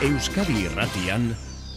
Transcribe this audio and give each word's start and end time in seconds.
Euskadi 0.00 0.62
Irratian 0.64 1.26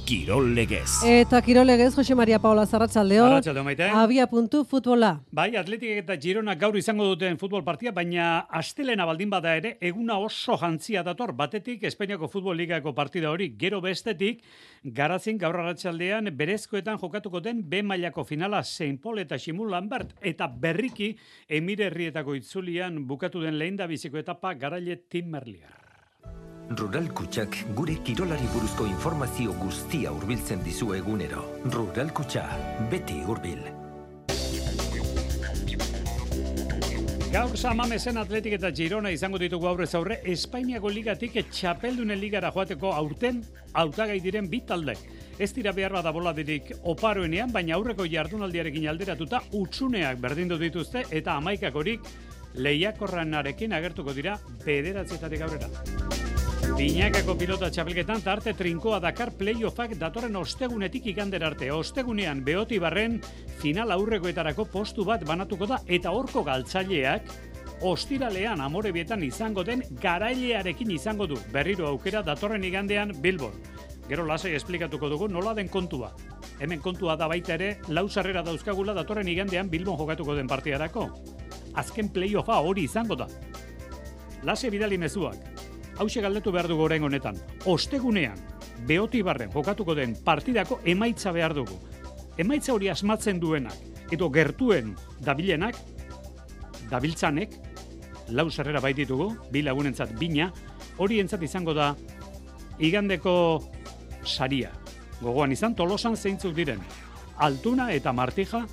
Kirol 0.07 0.53
Legez. 0.55 1.01
Eta 1.03 1.41
Kirol 1.43 1.67
Legez, 1.67 1.89
Jose 1.91 2.15
Maria 2.15 2.37
Paola 2.39 2.63
Zarratzaldeo. 2.65 3.25
Zarratzaldeo 3.25 3.65
maite. 3.67 3.89
Abia 3.91 4.29
puntu 4.31 4.61
futbola. 4.63 5.09
Bai, 5.35 5.49
atletik 5.59 5.91
eta 5.97 6.15
Girona 6.15 6.55
gaur 6.55 6.77
izango 6.79 7.03
duten 7.09 7.35
futbol 7.41 7.65
partia, 7.67 7.91
baina 7.91 8.45
astelena 8.47 9.03
baldin 9.03 9.27
bada 9.33 9.57
ere, 9.59 9.73
eguna 9.81 10.21
oso 10.23 10.55
jantzia 10.55 11.03
dator, 11.03 11.35
batetik 11.35 11.83
Espainiako 11.83 12.31
Futbol 12.31 12.55
Ligako 12.63 12.95
partida 12.95 13.27
hori, 13.27 13.49
gero 13.59 13.83
bestetik, 13.83 14.39
garazin 14.85 15.37
gaur 15.37 15.59
arratsaldean 15.59 16.31
berezkoetan 16.31 17.03
jokatuko 17.03 17.43
den 17.43 17.59
B 17.67 17.83
mailako 17.83 18.23
finala 18.23 18.63
Saint 18.63 19.03
Paul 19.03 19.19
eta 19.19 19.35
Simul 19.35 19.75
Lambert, 19.75 20.15
eta 20.21 20.47
berriki 20.47 21.17
Emire 21.49 21.91
Herrietako 21.91 22.39
itzulian 22.39 23.03
bukatu 23.03 23.43
den 23.43 23.59
lehen 23.59 23.75
da 23.75 23.91
biziko 23.91 24.15
etapa 24.15 24.55
garaile 24.55 25.01
Tim 25.09 25.27
Merlier. 25.35 25.82
Rural 26.75 27.09
Kutxak 27.13 27.55
gure 27.77 27.93
kirolari 28.05 28.47
buruzko 28.49 28.85
informazio 28.89 29.53
guztia 29.59 30.11
hurbiltzen 30.13 30.63
dizu 30.65 30.93
egunero. 30.95 31.43
Rural 31.69 32.09
Kutxa, 32.15 32.45
beti 32.89 33.19
hurbil. 33.27 33.59
Gaur 37.33 37.53
Samamesen 37.57 38.17
Atletik 38.21 38.55
eta 38.57 38.71
Girona 38.73 39.11
izango 39.13 39.37
ditugu 39.41 39.67
aurrez 39.69 39.91
aurre 39.97 40.19
Espainiako 40.33 40.89
ligatik 40.93 41.37
txapeldunen 41.51 42.19
ligara 42.21 42.51
joateko 42.55 42.93
aurten 42.93 43.43
hautagai 43.73 44.19
diren 44.21 44.49
bi 44.49 44.63
talde. 44.65 44.97
Ez 45.37 45.51
dira 45.53 45.73
behar 45.73 45.93
bada 45.97 46.13
boladirik 46.13 46.73
oparoenean, 46.83 47.51
baina 47.51 47.75
aurreko 47.75 48.05
jardunaldiarekin 48.09 48.89
alderatuta 48.89 49.41
utsuneak 49.61 50.21
berdindu 50.21 50.57
dituzte 50.61 51.05
eta 51.11 51.37
amaikakorik 51.37 52.13
lehiakorranarekin 52.55 53.73
agertuko 53.73 54.13
dira 54.13 54.37
bederatzetatik 54.65 55.41
aurrera. 55.41 56.22
Binakako 56.73 57.35
pilota 57.37 57.67
txapelketan 57.69 58.23
tarte 58.25 58.51
trinkoa 58.57 58.97
Dakar 59.03 59.29
playoffak 59.37 59.91
datorren 60.01 60.33
ostegunetik 60.39 61.05
ikander 61.11 61.43
arte. 61.45 61.67
Ostegunean 61.69 62.39
behoti 62.43 62.79
barren 62.81 63.19
final 63.61 63.93
aurrekoetarako 63.93 64.65
postu 64.73 65.05
bat 65.05 65.21
banatuko 65.27 65.67
da 65.69 65.77
eta 65.85 66.09
horko 66.09 66.41
galtzaileak 66.47 67.29
ostiralean 67.85 68.63
amorebietan 68.65 69.21
izango 69.21 69.61
den 69.63 69.83
garailearekin 70.01 70.95
izango 70.95 71.27
du. 71.29 71.37
Berriro 71.53 71.85
aukera 71.91 72.23
datorren 72.25 72.65
igandean 72.65 73.13
Bilbon. 73.21 73.53
Gero 74.09 74.25
lasai 74.25 74.55
esplikatuko 74.57 75.11
dugu 75.13 75.27
nola 75.29 75.53
den 75.53 75.69
kontua. 75.69 76.09
Hemen 76.59 76.81
kontua 76.81 77.13
da 77.15 77.27
baita 77.29 77.53
ere, 77.53 77.75
lau 77.89 78.07
sarrera 78.09 78.41
dauzkagula 78.41 78.97
datorren 78.97 79.29
igandean 79.29 79.69
Bilbon 79.69 79.99
jokatuko 80.01 80.33
den 80.33 80.49
partiarako. 80.49 81.05
Azken 81.75 82.09
playoffa 82.09 82.57
hori 82.65 82.89
izango 82.89 83.15
da. 83.15 83.29
Lase 84.43 84.73
bidali 84.73 84.97
mezuak, 84.97 85.37
hause 85.97 86.21
galdetu 86.21 86.51
behar 86.51 86.67
dugu 86.67 86.85
orain 86.87 87.03
honetan. 87.03 87.37
Ostegunean, 87.65 88.39
behoti 88.87 89.21
barren 89.21 89.51
jokatuko 89.53 89.95
den 89.95 90.15
partidako 90.23 90.79
emaitza 90.85 91.31
behar 91.31 91.53
dugu. 91.53 91.79
Emaitza 92.37 92.73
hori 92.73 92.89
asmatzen 92.89 93.39
duenak, 93.39 93.75
edo 94.11 94.29
gertuen 94.33 94.95
dabilenak, 95.21 95.77
dabiltzanek, 96.89 97.53
lau 98.29 98.49
zerrera 98.49 98.81
baititugu, 98.81 99.29
bi 99.51 99.61
lagunentzat 99.61 100.15
bina, 100.19 100.51
hori 100.97 101.19
entzat 101.21 101.43
izango 101.43 101.73
da 101.73 101.93
igandeko 102.79 103.35
saria. 104.23 104.71
Gogoan 105.21 105.53
izan, 105.53 105.75
tolosan 105.75 106.17
zeintzuk 106.17 106.55
diren. 106.55 106.81
Altuna 107.37 107.91
eta 107.93 108.13
Martija, 108.13 108.65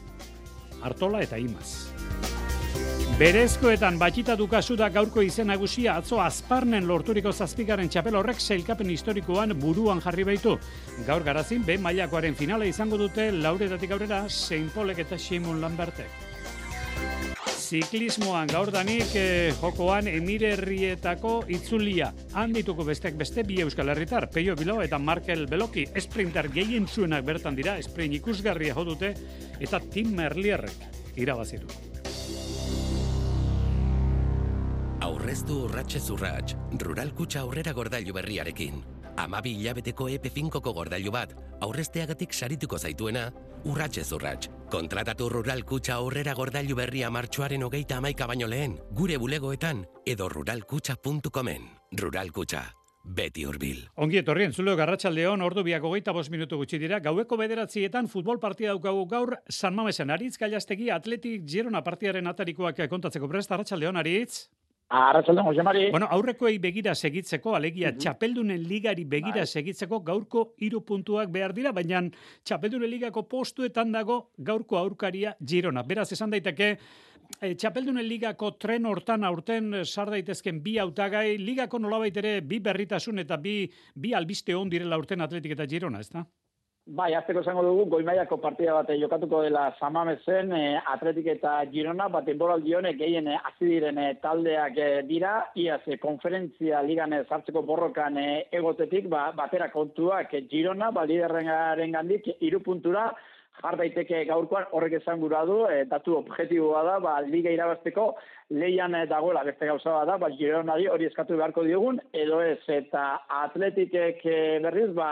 Artola 0.82 1.22
eta 1.22 1.38
Imaz. 1.38 1.89
Berezkoetan 3.20 3.98
batxita 4.00 4.32
dukazu 4.32 4.78
da 4.80 4.86
gaurko 4.88 5.20
izen 5.20 5.50
nagusia 5.52 5.92
atzo 6.00 6.22
azparnen 6.24 6.86
lorturiko 6.88 7.34
zazpikaren 7.36 7.90
txapel 7.92 8.14
horrek 8.16 8.38
zeilkapen 8.40 8.88
historikoan 8.94 9.52
buruan 9.60 10.00
jarri 10.00 10.24
baitu. 10.24 10.54
Gaur 11.04 11.26
garazin, 11.26 11.60
be 11.66 11.76
mailakoaren 11.76 12.38
finala 12.38 12.64
izango 12.64 12.96
dute 12.96 13.26
lauretatik 13.34 13.92
aurrera 13.92 14.22
Saint 14.32 14.72
Paulek 14.72 15.02
eta 15.04 15.18
Simon 15.20 15.60
Lambertek. 15.60 16.08
Ziklismoan 17.58 18.48
gaur 18.48 18.72
danik 18.72 19.12
eh, 19.12 19.52
jokoan 19.60 20.08
emirerrietako 20.08 21.34
itzulia. 21.52 22.14
Handituko 22.32 22.88
bestek 22.88 23.20
beste 23.20 23.44
bi 23.44 23.60
euskal 23.66 23.92
herritar, 23.92 24.30
Peio 24.32 24.56
Bilo 24.56 24.80
eta 24.80 24.96
Markel 24.96 25.44
Beloki, 25.44 25.90
esprinter 25.92 26.48
gehien 26.56 26.88
zuenak 26.88 27.28
bertan 27.28 27.60
dira, 27.60 27.76
sprint 27.84 28.16
ikusgarria 28.22 28.72
jodute, 28.80 29.12
eta 29.60 29.84
Tim 29.92 30.16
Merlierrek 30.16 31.16
irabazitu. 31.20 31.89
Aurreztu 35.20 35.52
urratxe 35.66 36.00
zurratx, 36.00 36.54
rural 36.80 37.10
kutsa 37.12 37.42
aurrera 37.44 37.74
gordailu 37.76 38.14
berriarekin. 38.16 38.78
Amabi 39.20 39.50
hilabeteko 39.58 40.06
EP5ko 40.08 40.72
gordailu 40.72 41.10
bat, 41.12 41.34
aurrezteagatik 41.60 42.32
sarituko 42.32 42.78
zaituena, 42.78 43.26
urratxe 43.68 44.00
zurratx. 44.00 44.48
Kontratatu 44.72 45.28
rural 45.28 45.60
kutsa 45.68 45.98
aurrera 46.00 46.32
gordailu 46.32 46.78
berria 46.78 47.10
martxoaren 47.12 47.66
hogeita 47.66 47.98
amaika 48.00 48.26
baino 48.30 48.48
lehen, 48.48 48.78
gure 48.96 49.18
bulegoetan 49.20 49.82
edo 50.06 50.30
ruralkutsa.comen. 50.32 51.66
Rural 52.00 52.32
kutsa, 52.32 52.62
beti 53.04 53.44
hurbil. 53.44 53.82
Ongi 54.00 54.22
etorri 54.22 54.46
entzuleo 54.48 54.78
garratsaldeon 54.80 55.44
ordu 55.44 55.66
biak 55.68 55.84
hogeita 55.84 56.14
bost 56.16 56.32
minutu 56.32 56.56
gutxi 56.62 56.80
dira. 56.80 57.02
Gaueko 57.04 57.36
bederatzietan 57.36 58.08
futbol 58.08 58.40
partida 58.40 58.72
daukagu 58.72 59.04
gaur 59.12 59.36
San 59.50 59.76
Mamesen 59.76 60.16
Aritz 60.16 60.38
Gailastegi 60.40 60.88
Atletik 60.88 61.44
Girona 61.44 61.84
partiaren 61.84 62.32
atarikoak 62.32 62.86
kontatzeko 62.88 63.28
prest. 63.28 63.52
Arratsaldeon 63.52 64.00
Aritz. 64.00 64.46
Arratxaldeon, 64.90 65.46
Jose 65.46 65.62
Mari. 65.62 65.84
Bueno, 65.92 66.08
aurrekoei 66.10 66.56
begira 66.58 66.96
segitzeko, 66.96 67.54
alegia, 67.54 67.92
mm 67.92 67.98
txapeldunen 68.00 68.62
ligari 68.66 69.04
begira 69.04 69.44
bai. 69.44 69.46
segitzeko 69.46 70.00
gaurko 70.00 70.54
hiru 70.58 70.80
puntuak 70.86 71.30
behar 71.30 71.52
dira, 71.54 71.70
baina 71.72 72.00
txapeldunen 72.44 72.90
ligako 72.90 73.22
postuetan 73.28 73.92
dago 73.92 74.32
gaurko 74.38 74.78
aurkaria 74.78 75.36
Girona. 75.44 75.84
Beraz, 75.86 76.10
esan 76.12 76.30
daiteke, 76.30 76.70
e, 77.38 77.54
txapeldunen 77.54 78.06
ligako 78.08 78.52
tren 78.58 78.86
hortan 78.86 79.24
aurten 79.24 79.84
sar 79.84 80.10
daitezken 80.10 80.60
bi 80.64 80.78
hautagai, 80.78 81.38
ligako 81.38 81.78
nolabait 81.78 82.16
ere 82.16 82.40
bi 82.40 82.58
berritasun 82.58 83.18
eta 83.22 83.36
bi, 83.36 83.70
bi 83.94 84.14
albiste 84.14 84.56
on 84.56 84.70
direla 84.70 84.96
aurten 84.96 85.20
atletik 85.20 85.52
eta 85.52 85.68
Girona, 85.70 86.00
ez 86.00 86.10
da? 86.10 86.24
Bai, 86.90 87.12
azteko 87.14 87.44
zango 87.46 87.62
dugu, 87.62 87.84
goimaiako 87.92 88.40
partida 88.42 88.72
bat 88.74 88.88
jokatuko 88.98 89.44
dela 89.44 89.68
Samamezen, 89.78 90.48
e, 90.50 90.62
Atletik 90.90 91.28
eta 91.36 91.52
Girona, 91.70 92.08
bat 92.10 92.26
enboraldi 92.32 92.74
honek 92.74 92.96
gehien 92.98 93.28
e, 93.30 94.08
taldeak 94.24 94.74
e, 94.74 94.88
dira, 95.06 95.36
iaz 95.54 95.84
e, 95.86 96.00
konferentzia 96.02 96.80
ligan 96.82 97.14
zartzeko 97.28 97.62
borrokan 97.62 98.18
egotetik, 98.50 99.06
ba, 99.12 99.28
batera 99.38 99.70
kontuak 99.70 100.34
Girona, 100.50 100.90
ba, 100.90 101.04
liderren 101.06 101.94
gandik, 101.94 102.26
irupuntura, 102.40 103.12
jar 103.60 103.76
daiteke 103.76 104.24
gaurkoan 104.28 104.66
horrek 104.72 104.96
esan 105.00 105.20
gura 105.20 105.44
du, 105.48 105.58
e, 105.68 105.84
datu 105.90 106.16
objektiboa 106.18 106.82
da, 106.86 106.98
ba, 107.02 107.14
liga 107.26 107.52
irabazteko 107.52 108.06
leian 108.56 108.94
e, 108.96 109.04
dagoela 109.10 109.44
beste 109.44 109.68
gauza 109.68 109.98
da, 110.08 110.16
ba, 110.18 110.30
gironari 110.38 110.88
hori 110.88 111.08
eskatu 111.10 111.36
beharko 111.36 111.64
diogun, 111.66 112.00
edo 112.12 112.40
ez, 112.44 112.60
eta 112.72 113.04
atletikek 113.42 114.24
e, 114.24 114.38
berriz, 114.64 114.90
ba, 114.96 115.10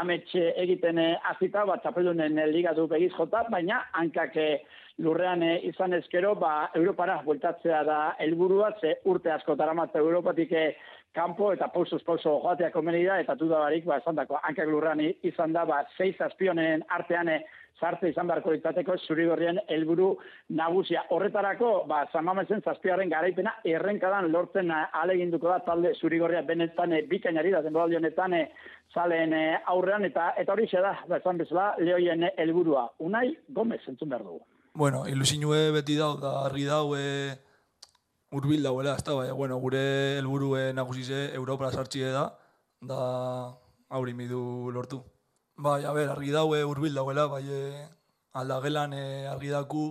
ametxe 0.00 0.50
egiten 0.64 1.00
azita, 1.30 1.64
ba, 1.68 1.78
txapelunen 1.84 2.40
liga 2.50 2.74
du 2.76 2.88
begiz 2.90 3.12
jota, 3.16 3.44
baina 3.52 3.84
hankak 3.94 4.34
lurrean 5.02 5.44
izan 5.68 5.94
ezkero, 5.94 6.34
ba, 6.40 6.70
Europara 6.74 7.20
bueltatzea 7.24 7.84
da 7.86 8.00
helburua, 8.18 8.74
ze 8.80 8.96
urte 9.04 9.30
asko 9.32 9.56
taramatza 9.56 10.02
Europatik 10.02 10.52
kanpo 11.16 11.48
eta 11.54 11.68
pausuz 11.72 12.02
pauso 12.04 12.34
joatea 12.42 12.70
komeni 12.74 13.04
da, 13.06 13.20
eta 13.22 13.36
dudabarik, 13.40 13.86
ba, 13.88 14.00
esan 14.02 14.18
dako, 14.18 14.40
hankak 14.42 14.68
lurrean 14.68 15.00
izan 15.24 15.54
da, 15.56 15.64
ba, 15.68 15.84
seiz 15.96 16.16
azpionen 16.20 16.84
artean 16.92 17.30
sartze 17.80 18.10
izan 18.10 18.28
beharko 18.28 18.52
litzateko 18.54 18.96
zurigorrien 19.06 19.58
helburu 19.68 20.08
nagusia. 20.56 21.04
Horretarako, 21.12 21.70
ba, 21.88 22.04
Samamezen 22.12 22.62
zazpiaren 22.64 23.10
garaipena 23.12 23.52
errenkadan 23.64 24.30
lortzen 24.32 24.72
aleginduko 24.72 25.50
da 25.52 25.58
talde 25.66 25.92
zurigorria 26.00 26.42
benetan 26.42 26.92
e, 26.96 27.02
bikainari 27.10 27.52
da 27.52 27.62
denboraldi 27.66 27.98
honetan 28.00 28.34
e, 28.34 28.42
zalen 28.94 29.34
e, 29.36 29.44
aurrean 29.72 30.04
eta 30.08 30.32
eta 30.40 30.52
hori 30.52 30.68
da, 30.72 30.94
ba, 31.08 31.18
esan 31.20 31.42
bezala, 31.42 31.74
lehoien 31.78 32.28
helburua. 32.36 32.88
Unai, 32.98 33.28
Gomez, 33.48 33.82
entzun 33.88 34.08
behar 34.08 34.24
dugu. 34.24 34.40
Bueno, 34.74 35.06
ilusinue 35.08 35.70
beti 35.72 35.96
dau, 35.96 36.16
da 36.20 36.44
argi 36.44 36.64
dau, 36.68 36.94
e, 36.96 37.32
urbil 38.36 38.62
dauela, 38.62 38.96
ez 38.96 39.04
da, 39.04 39.14
bai, 39.16 39.30
bueno, 39.32 39.58
gure 39.60 39.82
helburue 40.18 40.72
nagusize 40.76 41.30
Europa 41.34 41.70
sartxie 41.72 42.12
da, 42.12 42.30
da 42.80 43.02
aurimidu 43.88 44.70
lortu. 44.72 45.02
Bai, 45.56 45.84
a 45.84 45.92
ber, 45.96 46.10
argi 46.12 46.32
daue 46.34 46.62
urbil 46.68 46.94
dauela, 46.94 47.26
bai, 47.32 47.44
e, 47.48 47.60
aldagelan 48.36 48.92
e, 48.92 49.04
argi 49.26 49.48
daku 49.48 49.86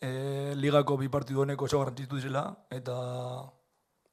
e, 0.00 0.54
ligako 0.56 0.96
bi 0.96 1.10
partidu 1.12 1.42
honeko 1.42 1.66
oso 1.68 1.82
garrantzitu 1.82 2.16
dizela, 2.16 2.46
eta 2.72 2.94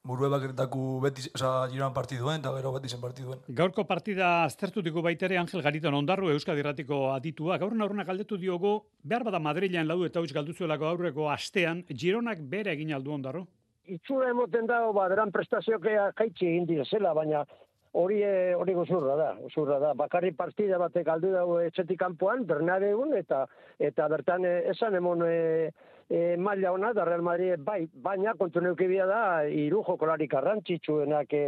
burue 0.04 0.28
baketaku 0.32 0.82
beti, 1.00 1.24
oza, 1.34 1.68
giroan 1.72 1.94
partiduen, 1.96 2.40
eta 2.40 2.52
gero 2.56 2.72
beti 2.76 2.92
zen 2.92 3.00
partiduen. 3.00 3.40
Gaurko 3.48 3.86
partida 3.88 4.44
aztertutiko 4.44 5.00
baitere 5.04 5.38
Angel 5.40 5.64
Gariton 5.64 5.96
ondarru 5.96 6.30
Euskadi 6.34 6.60
Erratiko 6.60 7.00
aditua. 7.14 7.56
Gaur 7.60 7.72
naurna 7.76 8.04
galdetu 8.04 8.36
diogo, 8.36 8.74
behar 9.02 9.24
bada 9.24 9.40
Madrilean 9.40 9.88
laudu 9.88 10.04
eta 10.08 10.20
huiz 10.20 10.32
galduzuelako 10.36 10.88
aurreko 10.88 11.30
astean, 11.32 11.82
Gironak 11.88 12.44
bere 12.44 12.76
egin 12.76 12.92
aldu 12.92 13.16
ondarru? 13.16 13.46
Itzura 13.88 14.28
emoten 14.30 14.68
dago, 14.68 14.92
ba, 14.92 15.08
deran 15.08 15.32
prestazioak 15.32 15.88
jaitsi 16.20 16.46
egin 16.46 16.84
zela, 16.84 17.16
baina 17.16 17.44
hori 17.92 18.22
e, 18.22 18.54
hori 18.54 18.74
gozurra 18.74 19.16
da, 19.16 19.30
gozurra 19.40 19.78
da. 19.82 19.92
Bakarri 19.98 20.32
partida 20.36 20.78
batek 20.78 21.08
aldu 21.08 21.32
dago 21.34 21.60
etxetik 21.60 21.98
kanpoan, 21.98 22.44
Bernadeun, 22.46 23.16
eta 23.18 23.46
eta 23.78 24.08
bertan 24.08 24.44
e, 24.44 24.54
esan 24.70 24.94
emon 25.00 25.24
e, 25.26 25.70
e, 26.08 26.36
maila 26.36 26.72
ona 26.72 26.92
da 26.92 27.04
Real 27.04 27.22
Madrid 27.22 27.64
bai, 27.66 27.84
baina 27.94 28.34
kontu 28.38 28.60
neukibia 28.60 29.06
da 29.06 29.22
hiru 29.46 29.82
jokolari 29.86 30.28
garrantzitsuenak 30.30 31.34
e, 31.34 31.44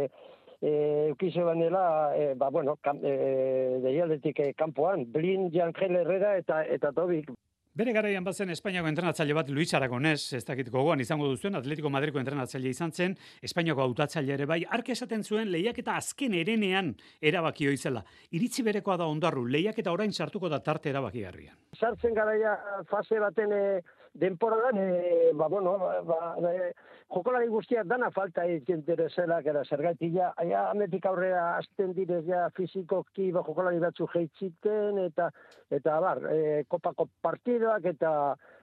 e, 0.63 0.73
eukize 1.09 1.43
banela, 1.43 1.85
e, 2.15 2.33
ba, 2.35 2.49
bueno, 2.49 2.77
kam, 2.81 2.99
e, 3.03 3.79
deialdetik 3.83 4.39
e, 4.39 4.53
kanpoan, 4.53 5.05
Blin, 5.11 5.49
Jangel 5.51 5.99
Herrera 6.01 6.37
eta, 6.39 6.63
eta 6.63 6.91
Tobik. 6.95 7.31
Bere 7.73 7.89
garaian 7.89 8.21
bazen 8.21 8.53
Espainiako 8.53 8.85
entrenatzaile 8.91 9.33
bat 9.33 9.47
Luis 9.49 9.71
Aragonés, 9.73 10.35
ez 10.37 10.43
dakit 10.45 10.67
gogoan 10.69 11.01
izango 11.01 11.25
duzuen, 11.31 11.55
Atletico 11.57 11.89
Madriko 11.89 12.19
entrenatzaile 12.21 12.69
izan 12.69 12.91
zen, 12.93 13.15
Espainiako 13.41 13.81
hautatzaile 13.81 14.35
ere 14.35 14.45
bai, 14.45 14.59
ark 14.77 14.91
esaten 14.93 15.25
zuen 15.25 15.49
lehiak 15.49 15.79
eta 15.81 15.95
azken 15.97 16.35
erenean 16.37 16.91
erabaki 17.19 17.65
izela. 17.73 18.03
Iritzi 18.29 18.61
berekoa 18.67 18.99
da 19.01 19.07
ondarru, 19.09 19.47
lehiak 19.49 19.81
eta 19.81 19.89
orain 19.91 20.13
sartuko 20.13 20.53
da 20.53 20.59
tarte 20.61 20.93
erabaki 20.93 21.25
garrian. 21.25 21.57
Sartzen 21.73 22.13
garaia 22.13 22.53
fase 22.91 23.17
baten 23.17 23.57
e, 23.57 23.63
denporadan, 24.13 24.77
e, 24.77 25.31
ba, 25.33 25.47
bueno, 25.47 25.77
ba, 25.79 26.01
ba, 26.05 26.53
e, 26.53 26.73
jokolari 27.13 27.47
guztiak 27.49 27.87
dana 27.89 28.11
falta 28.11 28.45
interesela, 28.47 29.41
gara 29.41 29.63
zergaitik 29.65 30.13
ja, 30.13 30.31
aia 30.37 30.67
ametik 30.69 31.05
aurrera 31.09 31.57
azten 31.57 31.93
direz 31.97 32.23
ja 32.27 32.45
fizikoki 32.55 33.31
ba, 33.33 33.43
jokolari 33.45 33.81
batzu 33.81 34.07
geitziten, 34.13 35.01
eta, 35.07 35.29
eta 35.73 35.99
bar, 35.99 36.23
e, 36.29 36.63
kopako 36.69 37.09
partidoak, 37.21 37.89
eta, 37.95 38.13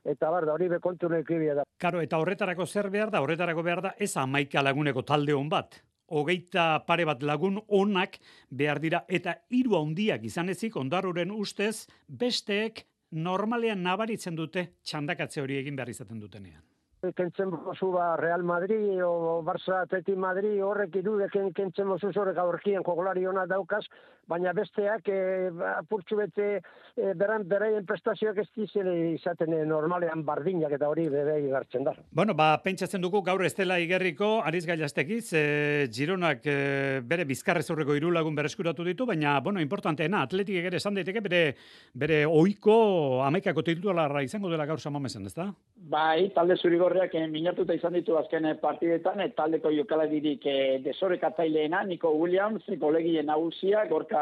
eta 0.04 0.30
bar, 0.30 0.46
da 0.46 0.54
hori 0.54 0.70
bekontu 0.76 1.10
nekibia 1.10 1.58
da. 1.60 1.66
Karo, 1.80 2.00
eta 2.00 2.22
horretarako 2.22 2.66
zer 2.66 2.90
behar 2.90 3.10
da, 3.10 3.22
horretarako 3.24 3.66
behar 3.66 3.82
da, 3.88 3.94
ez 3.98 4.14
amaika 4.16 4.62
laguneko 4.62 5.02
talde 5.02 5.34
hon 5.34 5.50
bat, 5.50 5.82
hogeita 6.10 6.84
pare 6.86 7.06
bat 7.06 7.22
lagun 7.22 7.58
onak 7.66 8.18
behar 8.50 8.80
dira, 8.82 9.04
eta 9.08 9.36
hiru 9.50 9.76
handiak 9.78 10.24
izan 10.26 10.50
ezik, 10.54 10.76
ondaruren 10.78 11.30
ustez, 11.34 11.86
besteek 12.06 12.84
normalean 13.12 13.82
nabaritzen 13.82 14.36
dute 14.36 14.66
txandakatze 14.84 15.42
hori 15.42 15.58
egin 15.58 15.76
behar 15.76 15.90
izaten 15.90 16.20
dutenean? 16.20 16.62
Kentzen 17.16 17.48
bozu 17.50 17.86
ba 17.94 18.14
Real 18.20 18.42
Madrid 18.44 19.00
o 19.02 19.40
Barça 19.42 19.78
Atleti 19.86 20.12
Madrid 20.12 20.60
horrek 20.60 20.98
irudeken 21.00 21.48
kentzen 21.56 21.88
bozu 21.88 22.12
zorek 22.12 22.36
aurkien 22.36 22.84
jogolari 22.84 23.26
ona 23.26 23.46
daukaz, 23.46 23.86
baina 24.30 24.52
besteak 24.56 25.08
e, 25.08 25.20
apurtxu 25.76 26.18
bete 26.20 26.48
e, 26.58 27.12
beran 27.18 27.46
beraien 27.48 27.86
prestazioak 27.86 28.40
ez 28.42 28.48
dizele 28.56 28.94
izaten 29.14 29.54
e, 29.54 29.62
normalean 29.68 30.24
bardinak 30.26 30.74
eta 30.76 30.90
hori 30.90 31.08
bebe 31.12 31.38
igartzen 31.46 31.86
da. 31.86 31.94
Bueno, 32.10 32.34
ba, 32.38 32.50
pentsatzen 32.64 33.02
dugu 33.02 33.22
gaur 33.26 33.44
estela 33.46 33.78
igerriko, 33.82 34.30
ariz 34.46 34.64
gailastekiz, 34.68 35.24
e, 35.32 35.44
Gironak 35.94 36.46
e, 36.46 36.58
bere 37.06 37.26
bizkarrez 37.28 37.66
horreko 37.70 37.96
irulagun 37.98 38.36
bereskuratu 38.38 38.86
ditu, 38.86 39.06
baina, 39.08 39.38
bueno, 39.40 39.62
importanteena, 39.62 40.24
atletik 40.26 40.60
egere 40.60 40.80
esan 40.82 40.98
daiteke 40.98 41.24
bere, 41.24 41.42
bere 41.94 42.22
oiko 42.26 43.22
amaikako 43.26 43.64
titularra 43.66 44.24
izango 44.26 44.50
dela 44.52 44.68
gaur 44.68 44.82
samomezen, 44.82 45.26
ez 45.30 45.34
da? 45.36 45.50
Bai, 45.90 46.30
talde 46.34 46.58
zurigo 46.58 46.80
Zigorriak 46.80 47.12
minatuta 47.28 47.74
izan 47.76 47.92
ditu 47.92 48.16
azken 48.16 48.46
partidetan, 48.62 49.20
eta 49.20 49.42
taldeko 49.42 49.70
jokaladirik 49.74 50.46
eh, 50.48 50.78
desorekatzaileena, 50.80 51.82
Nico 51.84 52.10
Williams, 52.16 52.64
kolegien 52.80 53.28
nagusia, 53.28 53.84
gorka 53.90 54.19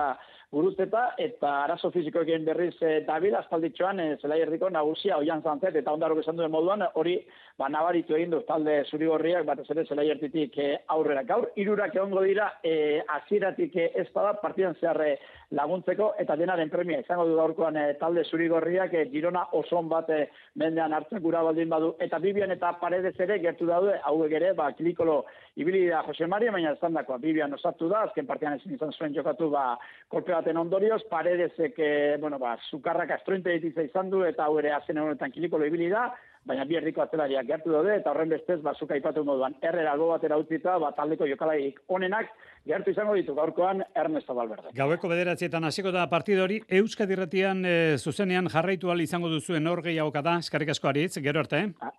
guruzeta, 0.51 1.03
eta 1.21 1.51
arazo 1.65 1.91
fizikoekin 1.93 2.47
berriz 2.47 2.75
e, 2.81 2.93
dabil, 3.05 3.35
aspalditxoan, 3.37 4.01
e, 4.01 4.07
zela 4.23 4.39
erdiko 4.41 4.71
nagusia, 4.73 5.19
oian 5.21 5.43
zantzet, 5.45 5.77
eta 5.77 5.93
ondaro 5.93 6.17
esan 6.23 6.39
duen 6.41 6.53
moduan, 6.53 6.87
hori, 7.01 7.19
ba, 7.61 7.69
nabaritu 7.69 8.17
egin 8.17 8.33
du, 8.33 8.41
talde 8.49 8.79
zurigorriak, 8.89 9.45
bat 9.49 9.61
ez 9.61 9.69
ere 9.75 9.85
zela 9.85 10.07
erditik 10.09 10.57
e, 10.65 10.71
aurrera. 10.95 11.27
Gaur, 11.29 11.51
irurak 11.61 11.97
egongo 11.99 12.25
dira, 12.25 12.49
e, 12.65 13.03
aziratik 13.19 13.77
e, 13.77 13.91
ez 14.01 14.09
bada, 14.15 14.39
partidan 14.41 14.79
zeharre 14.81 15.19
laguntzeko, 15.57 16.11
eta 16.21 16.37
denaren 16.37 16.69
premia, 16.69 17.01
izango 17.01 17.25
du 17.29 17.37
gaurkoan 17.39 17.77
e, 17.81 17.85
talde 18.01 18.25
zurigorriak, 18.29 18.93
e, 18.93 19.07
girona 19.13 19.47
oson 19.57 19.89
bat 19.89 20.11
e, 20.13 20.27
mendean 20.61 20.93
hartzen 20.93 21.23
gura 21.25 21.41
baldin 21.47 21.71
badu, 21.73 21.95
eta 22.05 22.21
bibian 22.21 22.53
eta 22.53 22.75
paredez 22.83 23.15
ere 23.25 23.39
gertu 23.45 23.69
daude, 23.71 23.97
hauek 24.11 24.35
ere, 24.37 24.53
ba, 24.59 24.69
klikolo 24.77 25.23
ibili 25.57 25.87
da 25.89 26.03
Jose 26.07 26.29
Maria, 26.29 26.53
baina 26.53 26.75
ez 26.77 26.93
dakoa, 26.99 27.19
bibian 27.23 27.55
osatu 27.57 27.89
da, 27.89 28.05
azken 28.09 28.29
partian 28.29 28.59
ezin 28.59 28.77
izan 28.77 28.93
zuen 28.93 29.17
jokatu, 29.17 29.49
ba, 29.55 29.79
kolpe 30.13 30.37
baten 30.37 30.61
ondorioz, 30.61 31.01
paredezek, 31.09 31.79
e, 31.79 32.17
bueno, 32.21 32.39
ba, 32.39 32.59
sukarrak 32.71 33.17
astrointe 33.17 33.57
ditza 33.63 33.87
izan 33.89 34.11
du, 34.11 34.25
eta 34.29 34.45
hau 34.45 34.59
ere 34.61 34.77
azen 34.77 35.01
honetan 35.01 35.33
kilikolo 35.33 35.65
ibili 35.65 35.89
da, 35.89 36.11
baina 36.49 36.65
bi 36.69 36.79
erdiko 36.81 37.03
azelariak 37.05 37.47
gertu 37.49 37.73
daude, 37.75 37.99
eta 38.01 38.13
horren 38.13 38.33
bestez, 38.33 38.59
ba, 38.65 38.75
zuka 38.75 38.97
ipatu 38.97 39.25
moduan, 39.25 39.57
errer 39.63 39.89
albo 39.91 40.09
batera 40.15 40.39
utzita, 40.41 40.79
ba, 40.81 40.91
taldeko 40.97 41.29
jokalaik 41.29 41.83
onenak, 41.99 42.33
gertu 42.69 42.93
izango 42.95 43.15
ditu 43.19 43.37
gaurkoan 43.37 43.85
Ernesto 43.95 44.37
Valverde. 44.37 44.73
Gaueko 44.77 45.13
bederatzietan 45.13 45.69
hasiko 45.69 45.93
da 45.95 46.07
partidori, 46.11 46.61
Euskadi 46.81 47.19
Retian 47.21 47.65
e, 47.65 47.77
zuzenean 47.99 48.49
jarraitu 48.53 48.93
izango 49.05 49.29
duzuen 49.29 49.67
hor 49.67 49.83
gehiagoka 49.83 50.23
da, 50.23 50.39
eskarrik 50.39 50.75
asko 50.75 50.89
aritz, 50.89 51.19
gero 51.23 51.41
arte. 51.41 51.65
Ah. 51.81 51.93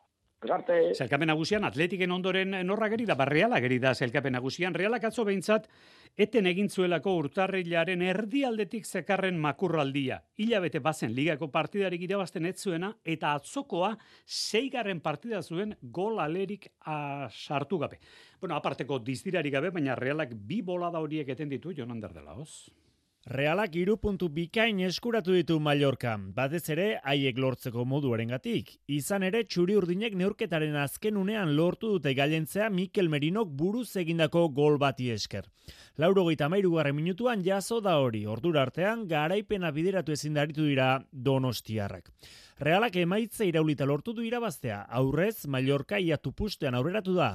Arte. 0.48 0.94
Zelkapen 0.96 1.28
nagusian, 1.28 1.66
atletiken 1.68 2.14
ondoren 2.16 2.54
norra 2.64 2.88
geri 2.88 3.04
da, 3.06 3.16
barreala 3.20 3.60
geri 3.60 3.76
da 3.84 3.92
zelkapen 3.94 4.32
nagusian. 4.32 4.74
Realak 4.74 5.04
atzo 5.10 5.26
behintzat, 5.28 5.68
eten 6.16 6.48
egin 6.48 6.70
zuelako 6.72 7.18
urtarrilaren 7.20 8.02
erdialdetik 8.08 8.88
zekarren 8.88 9.36
makurraldia. 9.38 10.22
Hilabete 10.40 10.80
bazen 10.80 11.12
ligako 11.12 11.50
partidarik 11.52 12.08
irabazten 12.08 12.48
ez 12.48 12.56
zuena, 12.56 12.94
eta 13.04 13.34
atzokoa 13.36 13.98
zeigarren 14.26 15.04
partida 15.04 15.44
zuen 15.44 15.76
gol 15.82 16.24
alerik 16.24 16.72
sartu 17.30 17.78
gabe. 17.84 18.00
Bueno, 18.40 18.56
aparteko 18.56 19.04
dizdirarik 19.04 19.54
gabe, 19.54 19.76
baina 19.76 20.00
realak 20.00 20.32
bi 20.34 20.62
bolada 20.64 21.04
horiek 21.04 21.36
eten 21.36 21.52
ditu, 21.52 21.76
jonan 21.76 22.00
dela, 22.00 22.40
hoz? 22.40 22.70
Realak 23.30 23.76
iru 23.78 23.94
puntu 24.02 24.26
bikain 24.34 24.80
eskuratu 24.82 25.36
ditu 25.36 25.60
Mallorca, 25.62 26.16
batez 26.38 26.64
ere 26.74 26.88
haiek 27.12 27.38
lortzeko 27.38 27.84
moduaren 27.86 28.32
gatik. 28.34 28.72
Izan 28.90 29.22
ere, 29.28 29.44
txuri 29.46 29.76
urdinek 29.78 30.16
neurketaren 30.18 30.74
azken 30.82 31.20
unean 31.22 31.54
lortu 31.54 31.92
dute 31.92 32.16
gailentzea 32.18 32.72
Mikel 32.74 33.06
Merinok 33.14 33.54
buruz 33.62 33.92
egindako 34.02 34.48
gol 34.50 34.80
bati 34.82 35.12
esker. 35.14 35.46
Lauro 36.02 36.26
gita 36.32 36.50
minutuan 36.50 37.44
jaso 37.46 37.80
da 37.82 38.00
hori, 38.00 38.26
ordura 38.26 38.64
artean 38.64 39.08
garaipena 39.08 39.70
bideratu 39.70 40.12
ezin 40.12 40.34
daritu 40.34 40.66
dira 40.66 41.06
donostiarrak. 41.12 42.10
Realak 42.60 42.98
emaitza 43.00 43.46
iraulita 43.48 43.86
lortu 43.88 44.12
du 44.12 44.24
irabaztea, 44.28 44.82
aurrez 44.92 45.48
Mallorca 45.48 45.96
ia 46.04 46.18
tupustean 46.20 46.76
aurreratu 46.76 47.14
da. 47.16 47.28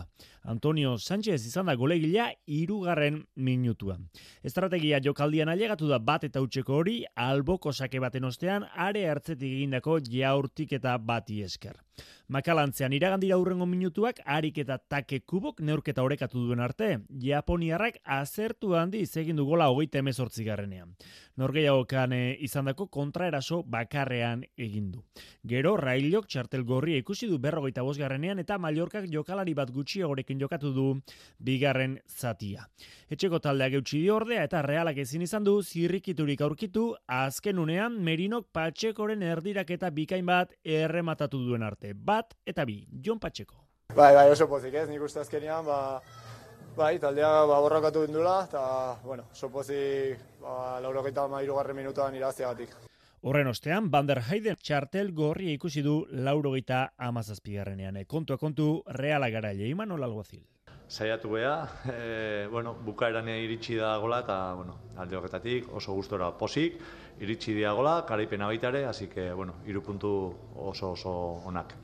Antonio 0.45 0.99
Sánchez 0.99 1.38
izan 1.49 1.71
da 1.71 1.75
golegila 1.81 2.26
irugarren 2.45 3.23
minutuan. 3.35 4.02
Estrategia 4.45 5.00
jokaldian 5.00 5.49
ailegatu 5.49 5.88
da 5.88 5.97
bat 5.97 6.26
eta 6.28 6.43
utzeko 6.45 6.76
hori, 6.76 6.99
alboko 7.16 7.73
sake 7.73 8.04
baten 8.04 8.28
ostean, 8.28 8.69
are 8.76 9.07
hartzetik 9.09 9.49
egindako 9.49 9.97
jaurtik 10.04 10.76
eta 10.76 10.99
bati 10.99 11.40
esker. 11.49 11.81
Makalantzean 12.29 12.95
iragandira 12.97 13.37
urrengo 13.37 13.67
minutuak, 13.69 14.23
harik 14.25 14.57
eta 14.63 14.79
take 14.79 15.21
kubok 15.29 15.61
neurketa 15.61 16.03
orekatu 16.03 16.41
duen 16.47 16.63
arte, 16.65 16.89
Japoniarrak 17.21 17.99
azertu 18.05 18.73
handi 18.75 19.03
izegin 19.05 19.37
du 19.37 19.45
gola 19.45 19.69
hogeita 19.69 20.01
emezortzi 20.01 20.47
garrenean. 20.47 20.95
Norgeiagokan 21.37 22.15
e, 22.15 22.21
izan 22.47 22.71
dako 22.71 22.87
kontraeraso 22.95 23.61
bakarrean 23.69 24.45
egindu. 24.57 25.03
Gero, 25.45 25.75
Railok 25.77 26.29
txartel 26.31 26.65
gorria 26.65 27.03
ikusi 27.03 27.29
du 27.29 27.41
berrogeita 27.43 27.85
bosgarrenean 27.85 28.41
eta 28.41 28.57
Mallorcak 28.57 29.11
jokalari 29.13 29.53
bat 29.55 29.73
gutxi 29.75 30.01
gorekin 30.01 30.41
jokatu 30.41 30.73
du 30.73 30.87
bigarren 31.39 31.99
zatia. 32.09 32.65
Etxeko 33.13 33.43
taldeak 33.45 33.77
eutxi 33.83 34.01
di 34.01 34.09
ordea 34.11 34.47
eta 34.49 34.63
realak 34.65 34.97
ezin 35.03 35.27
izan 35.27 35.45
du 35.45 35.59
zirrikiturik 35.63 36.41
aurkitu 36.41 36.87
azken 37.05 37.61
unean 37.61 38.01
Merinok 38.01 38.49
Patxekoren 38.55 39.23
erdirak 39.23 39.75
eta 39.77 39.91
bikain 39.91 40.25
bat 40.25 40.57
errematatu 40.65 41.43
duen 41.45 41.63
arte. 41.63 41.84
Bat 41.93 42.35
eta 42.47 42.64
bi, 42.64 42.87
Jon 43.05 43.21
Patxeko. 43.21 43.61
Bai, 43.95 44.14
bai, 44.14 44.31
oso 44.31 44.49
pozik 44.49 44.75
ez, 44.75 44.88
nik 44.88 45.03
uste 45.05 45.21
azkenian, 45.21 45.67
ba, 45.67 46.00
bai, 46.76 46.97
taldea 46.99 47.45
ba, 47.45 47.61
borrakatu 47.61 48.07
dindula, 48.07 48.38
eta, 48.49 48.64
bueno, 49.05 49.29
oso 49.33 49.50
pozik, 49.53 50.25
ba, 50.41 50.81
laurogeita 50.81 51.29
mairugarren 51.29 51.76
minutuan 51.76 52.17
iraziagatik. 52.17 52.73
Horren 53.25 53.47
ostean, 53.49 53.91
Van 53.91 54.07
der 54.07 54.21
Heiden 54.26 54.57
txartel 54.61 55.12
gorri 55.17 55.55
ikusi 55.55 55.81
du 55.83 56.03
laurogeita 56.11 56.91
amazazpigarrenean. 56.99 58.03
Kontua 58.07 58.37
kontu, 58.37 58.83
reala 58.87 59.31
gara 59.33 59.53
iman 59.53 59.93
hola 59.93 60.05
alguazil. 60.11 60.43
Zaiatu 60.88 61.31
beha, 61.31 61.69
e, 61.91 62.47
bueno, 62.50 62.75
bukaeran 62.85 63.29
iritsi 63.29 63.76
da 63.76 63.97
gola 63.99 64.21
eta 64.21 64.55
bueno, 64.55 64.76
alde 64.97 65.17
horretatik 65.17 65.73
oso 65.73 65.95
gustora 65.97 66.31
posik, 66.38 66.76
iritsi 67.21 67.55
dia 67.55 67.73
gola, 67.73 68.05
karaipena 68.07 68.47
baitare, 68.47 68.85
hasi 68.85 69.09
que, 69.09 69.33
bueno, 69.33 69.57
irupuntu 69.67 70.12
oso 70.55 70.93
oso 70.93 71.14
onak. 71.49 71.75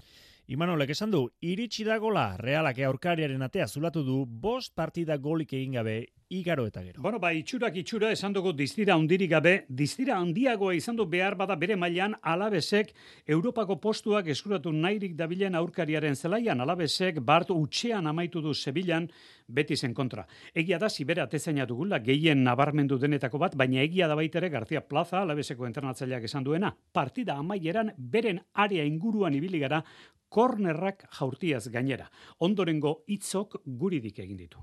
Imanolek 0.50 0.90
esan 0.90 1.10
du, 1.10 1.28
iritsi 1.40 1.84
da 1.86 1.96
gola, 2.02 2.36
realak 2.36 2.78
aurkariaren 2.82 3.42
atea 3.42 3.68
zulatu 3.68 4.02
du, 4.04 4.24
bost 4.26 4.74
partida 4.74 5.16
golik 5.16 5.52
egin 5.54 5.78
gabe 5.78 6.00
igaro 6.30 6.66
eta 6.66 6.82
gero. 6.82 7.02
Bueno, 7.02 7.18
ba, 7.18 7.32
itxurak 7.34 7.74
itxura 7.76 8.12
esan 8.14 8.32
dugu 8.32 8.52
distira 8.54 8.94
handirik 8.94 9.30
gabe, 9.32 9.52
distira 9.68 10.16
handiagoa 10.22 10.76
izan 10.78 10.96
du 10.96 11.04
behar 11.10 11.34
bada 11.34 11.56
bere 11.58 11.76
mailan 11.76 12.14
alabesek 12.22 12.94
Europako 13.26 13.80
postuak 13.82 14.30
eskuratu 14.30 14.72
nahirik 14.72 15.16
dabilen 15.18 15.58
aurkariaren 15.58 16.14
zelaian, 16.14 16.60
alabesek 16.60 17.20
bart 17.20 17.50
utxean 17.50 18.06
amaitu 18.06 18.40
du 18.40 18.54
Sevillan 18.54 19.10
beti 19.48 19.76
zen 19.76 19.92
kontra. 19.92 20.24
Egia 20.54 20.78
da, 20.78 20.88
zibera 20.88 21.26
atezaina 21.26 21.66
dugula, 21.66 21.98
gehien 21.98 22.44
nabarmendu 22.44 22.98
denetako 22.98 23.38
bat, 23.38 23.56
baina 23.58 23.82
egia 23.82 24.06
da 24.08 24.14
baitere 24.14 24.48
García 24.48 24.86
Plaza, 24.86 25.22
alabeseko 25.22 25.66
entrenatzaileak 25.66 26.30
esan 26.30 26.44
duena, 26.44 26.70
partida 26.92 27.36
amaieran 27.42 27.92
beren 27.98 28.40
area 28.54 28.84
inguruan 28.84 29.34
ibili 29.34 29.58
gara 29.58 29.82
kornerrak 30.28 31.08
jaurtiaz 31.18 31.66
gainera. 31.74 32.06
Ondorengo 32.38 33.00
hitzok 33.08 33.64
guridik 33.66 34.22
egin 34.22 34.36
ditu. 34.38 34.62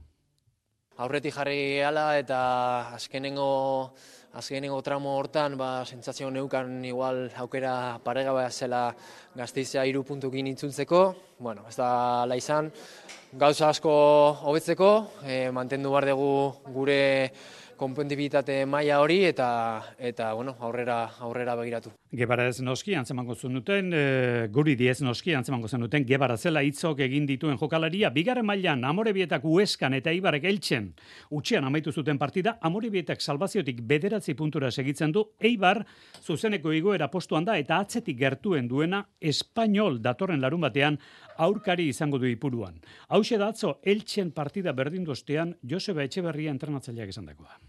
Aurretik 0.97 1.35
jarri 1.35 1.77
ala 1.85 2.15
eta 2.17 2.37
azkenengo 2.95 3.49
azkenengo 4.33 4.79
tramo 4.81 5.11
hortan 5.19 5.53
ba 5.57 5.85
sentsazio 5.85 6.31
neukan 6.33 6.83
igual 6.85 7.29
aukera 7.37 7.99
paregabea 8.03 8.49
zela 8.49 8.95
Gazteizea 9.37 9.83
3 9.85 10.03
puntukin 10.03 10.47
itzultzeko. 10.47 11.01
Bueno, 11.37 11.67
ez 11.69 11.75
da 11.77 12.25
la 12.25 12.35
izan. 12.35 12.71
Gauza 13.31 13.69
asko 13.69 13.93
hobetzeko, 14.49 14.89
e, 15.21 15.51
mantendu 15.51 15.91
bar 15.93 16.09
dugu 16.09 16.31
gure 16.73 16.99
konpentibilitate 17.77 18.65
maila 18.65 18.97
hori 18.99 19.19
eta 19.29 19.49
eta 19.99 20.33
bueno, 20.33 20.55
aurrera 20.59 21.11
aurrera 21.19 21.55
begiratu. 21.55 21.93
Gebara 22.07 22.45
ez 22.47 22.61
noski 22.63 22.93
antzemango 22.95 23.35
zenuten, 23.35 23.89
e, 23.91 24.47
guri 24.47 24.77
diez 24.79 25.01
noski 25.03 25.33
antzemango 25.35 25.67
zenuten, 25.67 26.05
gebara 26.07 26.37
zela 26.37 26.61
hitzok 26.63 27.01
egin 27.03 27.25
dituen 27.27 27.57
jokalaria, 27.59 28.07
bigarren 28.15 28.45
mailan 28.47 28.85
Amorebietak 28.87 29.43
Ueskan 29.43 29.97
eta 29.97 30.13
Ibarek 30.15 30.45
Eltzen 30.47 30.93
utxean 31.35 31.65
amaitu 31.67 31.91
zuten 31.91 32.17
partida, 32.17 32.57
Amorebietak 32.61 33.19
salvaziotik 33.19 33.81
bederatzi 33.83 34.37
puntura 34.39 34.71
segitzen 34.71 35.11
du, 35.11 35.25
Eibar 35.41 35.81
zuzeneko 36.23 36.71
igoera 36.71 37.09
postuan 37.11 37.43
da 37.43 37.57
eta 37.59 37.81
atzetik 37.83 38.15
gertuen 38.17 38.69
duena 38.71 39.01
Espainol 39.19 39.99
datorren 39.99 40.39
larun 40.39 40.63
batean 40.63 40.97
aurkari 41.37 41.89
izango 41.89 42.19
du 42.19 42.29
ipuruan. 42.31 42.79
Hau 43.09 43.19
atzo 43.19 43.79
Eltzen 43.83 44.31
partida 44.31 44.71
berdindu 44.71 45.11
ostean 45.11 45.57
Joseba 45.61 46.03
Etxeberria 46.03 46.51
entrenatzaileak 46.51 47.09
esan 47.09 47.25
dagoa. 47.25 47.59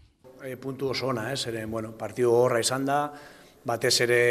E, 0.45 0.55
puntu 0.55 0.93
oso 0.93 1.07
ona, 1.07 1.33
ez, 1.33 1.45
ere, 1.47 1.65
bueno, 1.65 1.91
partidu 1.91 2.31
horra 2.31 2.61
izan 2.63 2.85
da, 2.85 3.11
batez 3.65 3.95
ere 4.05 4.21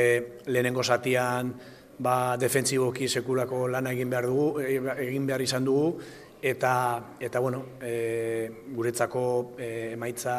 lehenengo 0.47 0.83
zatian 0.83 1.53
ba, 1.99 2.37
defentsiboki 2.39 3.09
sekulako 3.09 3.67
lana 3.69 3.93
egin 3.93 4.11
behar 4.11 4.27
dugu, 4.31 4.61
e, 4.61 4.79
egin 5.09 5.27
behar 5.27 5.43
izan 5.43 5.65
dugu, 5.67 5.99
eta, 6.43 6.73
eta 7.21 7.41
bueno, 7.41 7.65
e, 7.83 8.51
guretzako 8.75 9.25
e, 9.59 9.93
emaitza 9.93 10.37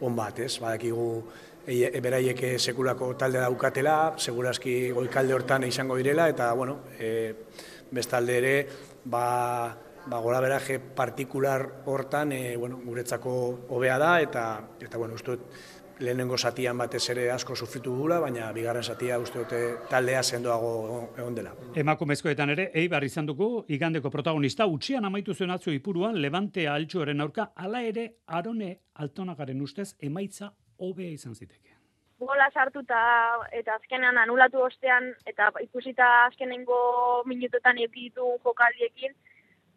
on 0.00 0.16
bat, 0.16 0.38
ez, 0.46 0.54
badakigu 0.62 1.10
e, 1.66 2.00
beraiek 2.00 2.44
sekulako 2.58 3.12
talde 3.18 3.42
daukatela, 3.42 4.14
segurazki 4.16 4.90
goikalde 4.96 5.34
hortan 5.34 5.66
izango 5.66 5.98
direla, 5.98 6.28
eta, 6.30 6.52
bueno, 6.54 6.80
e, 6.98 7.34
bestalde 7.90 8.38
ere, 8.38 8.56
ba, 9.04 9.74
ba, 10.06 10.18
gora 10.18 10.40
beraje 10.40 10.78
partikular 10.78 11.66
hortan 11.86 12.32
e, 12.32 12.56
bueno, 12.56 12.80
guretzako 12.84 13.32
hobea 13.68 13.98
da 13.98 14.20
eta 14.20 14.44
eta 14.80 14.98
bueno, 14.98 15.14
uste 15.14 15.36
lehenengo 16.00 16.36
satian 16.38 16.78
batez 16.78 17.02
ere 17.12 17.30
asko 17.30 17.54
sufritu 17.56 17.92
dugula, 17.92 18.18
baina 18.20 18.50
bigarren 18.52 18.82
satia 18.82 19.18
uste 19.18 19.38
dute 19.42 19.60
taldea 19.90 20.22
sendoago 20.22 20.70
egon 21.16 21.34
dela. 21.34 21.54
Emakumezkoetan 21.82 22.54
ere, 22.56 22.70
Eibar 22.82 23.04
izan 23.04 23.26
dugu, 23.28 23.64
igandeko 23.68 24.10
protagonista, 24.10 24.66
utxian 24.66 25.04
amaitu 25.04 25.34
zuen 25.34 25.50
atzo 25.50 25.70
ipuruan, 25.70 26.20
Levante 26.20 26.66
altxoaren 26.68 27.20
aurka, 27.20 27.50
ala 27.56 27.82
ere, 27.82 28.06
Arone 28.26 28.70
altonakaren 28.94 29.60
ustez, 29.60 29.94
emaitza 30.00 30.52
hobea 30.78 31.10
izan 31.10 31.34
ziteke. 31.34 31.76
Gola 32.20 32.50
sartuta 32.52 33.00
eta 33.56 33.74
azkenean 33.78 34.18
anulatu 34.20 34.60
ostean, 34.60 35.14
eta 35.26 35.48
ikusita 35.62 36.08
azkenengo 36.26 36.80
minutotan 37.26 37.78
ekitu 37.80 38.34
jokaldiekin, 38.44 39.14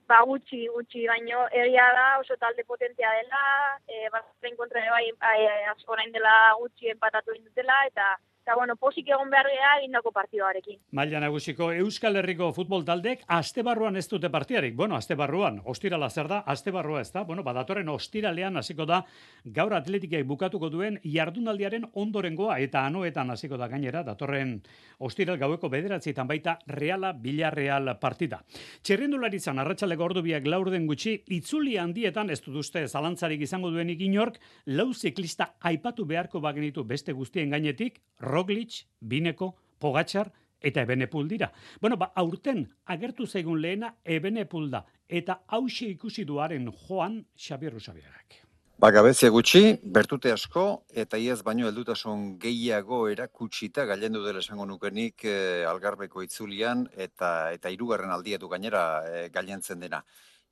ba 0.07 0.19
gutxi 0.29 0.67
gutxi 0.75 1.07
baino 1.07 1.48
egia 1.62 1.88
da 1.98 2.05
oso 2.19 2.36
talde 2.38 2.63
potentea 2.63 3.12
dela 3.17 3.43
eh 3.88 4.10
bazen 4.15 4.55
kontra 4.57 4.81
bai 4.95 5.07
eh, 5.10 5.65
askorain 5.75 6.12
dela 6.12 6.36
gutxi 6.60 6.89
empatatu 6.95 7.31
dutela 7.45 7.77
eta 7.91 8.07
Eta, 8.43 8.57
bueno, 8.59 8.75
posik 8.75 9.07
egon 9.07 9.29
behar 9.31 9.47
geha 9.47 9.69
indako 9.85 10.12
partidoarekin. 10.12 10.75
Maila 11.00 11.21
nagusiko 11.23 11.69
Euskal 11.79 12.19
Herriko 12.19 12.50
futbol 12.51 12.81
taldek 12.83 13.21
aste 13.31 13.63
barruan 13.63 13.95
ez 13.95 14.03
dute 14.12 14.27
partiarik. 14.27 14.73
Bueno, 14.75 14.97
aste 14.97 15.15
barruan, 15.15 15.62
ostirala 15.63 16.09
zer 16.09 16.27
da, 16.27 16.41
aste 16.51 16.73
barrua 16.75 17.00
ez 17.00 17.13
da. 17.13 17.23
Bueno, 17.23 17.45
badatorren 17.47 17.88
ostiralean 17.88 18.59
hasiko 18.59 18.83
da 18.83 18.97
gaur 19.45 19.71
atletikei 19.77 20.25
bukatuko 20.27 20.67
duen 20.69 20.97
jardunaldiaren 21.05 21.85
ondorengoa 21.93 22.57
eta 22.59 22.81
anoetan 22.83 23.31
hasiko 23.31 23.55
da 23.55 23.69
gainera, 23.71 24.01
datorren 24.03 24.57
ostiral 25.00 25.39
gaueko 25.39 25.69
bederatzietan 25.71 26.27
baita 26.27 26.57
reala 26.67 27.13
bilarreal 27.13 27.93
partida. 28.01 28.41
Txerrendularitzan 28.83 29.63
arratsaleko 29.63 30.03
ordubiak 30.09 30.51
laurden 30.51 30.83
gutxi, 30.91 31.15
itzuli 31.31 31.77
handietan 31.79 32.27
ez 32.29 32.41
dut 32.43 32.59
uste 32.59 32.83
zalantzarik 32.89 33.47
izango 33.47 33.71
duenik 33.71 34.03
inork, 34.03 34.43
lau 34.75 34.91
ziklista 34.91 35.53
aipatu 35.62 36.03
beharko 36.03 36.43
bagenitu 36.43 36.83
beste 36.83 37.15
guztien 37.15 37.55
gainetik, 37.55 38.03
Roglic, 38.34 38.84
Bineko, 39.00 39.54
Pogacar 39.80 40.32
eta 40.63 40.82
Ebenepul 40.82 41.28
dira. 41.28 41.52
Bueno, 41.82 41.98
ba, 42.00 42.12
aurten 42.16 42.66
agertu 42.86 43.28
zaigun 43.28 43.62
lehena 43.62 43.94
Ebenepul 44.04 44.72
da 44.72 44.86
eta 45.08 45.44
hauxe 45.48 45.92
ikusi 45.92 46.25
duaren 46.25 46.72
joan 46.88 47.22
Xabier 47.38 47.75
Usabiagak. 47.75 48.44
Ba, 48.84 48.90
gutxi, 49.32 49.78
bertute 49.84 50.32
asko, 50.34 50.84
eta 50.92 51.18
iaz 51.18 51.44
baino 51.44 51.68
heldutasun 51.70 52.38
gehiago 52.40 53.08
erakutsita 53.08 53.86
gailendu 53.86 54.24
dela 54.25 54.40
esango 54.40 54.66
nukenik 54.66 55.24
e, 55.24 55.63
algarbeko 55.70 56.24
itzulian, 56.25 56.88
eta 56.98 57.54
eta 57.54 57.70
hirugarren 57.70 58.12
aldietu 58.12 58.50
gainera 58.50 58.84
e, 59.08 59.30
gailentzen 59.30 59.80
dena. 59.80 60.02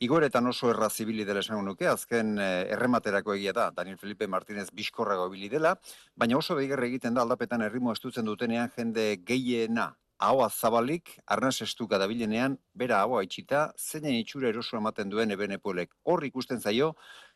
Igoretan 0.01 0.47
oso 0.49 0.71
erra 0.71 0.87
zibili 0.89 1.23
dela 1.27 1.43
esan 1.43 1.59
nuke, 1.61 1.85
azken 1.85 2.39
eh, 2.41 2.73
errematerako 2.73 3.35
egia 3.35 3.51
da, 3.53 3.67
Daniel 3.75 3.99
Felipe 4.01 4.25
Martinez 4.25 4.71
bizkorrago 4.73 5.27
ibili 5.29 5.49
dela, 5.51 5.75
baina 6.17 6.39
oso 6.39 6.55
behigarra 6.57 6.87
egiten 6.87 7.13
da 7.13 7.21
aldapetan 7.21 7.61
errimo 7.61 7.93
estutzen 7.93 8.25
dutenean 8.25 8.71
jende 8.73 9.05
gehiena 9.27 9.91
ahoa 10.21 10.47
zabalik, 10.49 11.15
arnaz 11.33 11.61
estuka 11.65 11.99
dabilenean, 12.01 12.55
bera 12.77 12.99
ahoa 13.01 13.21
itxita, 13.25 13.67
zeinen 13.77 14.17
itxura 14.19 14.49
eroso 14.49 14.77
ematen 14.77 15.09
duen 15.09 15.33
ebenepoelek. 15.33 15.93
Hor 16.05 16.25
ikusten 16.25 16.61
zaio, 16.61 16.91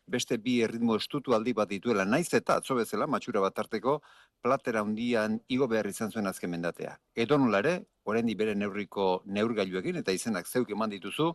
beste 0.06 0.38
bi 0.38 0.60
erritmo 0.62 0.96
estutu 0.98 1.34
aldi 1.34 1.54
bat 1.54 1.70
dituela, 1.70 2.04
naiz 2.04 2.28
eta 2.34 2.58
atzo 2.60 2.78
bezala, 2.78 3.06
matxura 3.10 3.42
bat 3.42 3.58
arteko, 3.62 4.00
platera 4.42 4.82
hundian 4.86 5.40
igo 5.50 5.66
behar 5.70 5.90
izan 5.90 6.14
zuen 6.14 6.30
azken 6.30 6.50
mendatea. 6.54 6.94
Edo 7.14 7.38
nola 7.42 7.62
ere, 7.64 7.76
orendi 8.06 8.36
bere 8.38 8.54
neurriko 8.54 9.08
neurgailuekin, 9.26 9.98
eta 10.02 10.14
izenak 10.14 10.46
zeuk 10.46 10.70
eman 10.70 10.94
dituzu, 10.94 11.32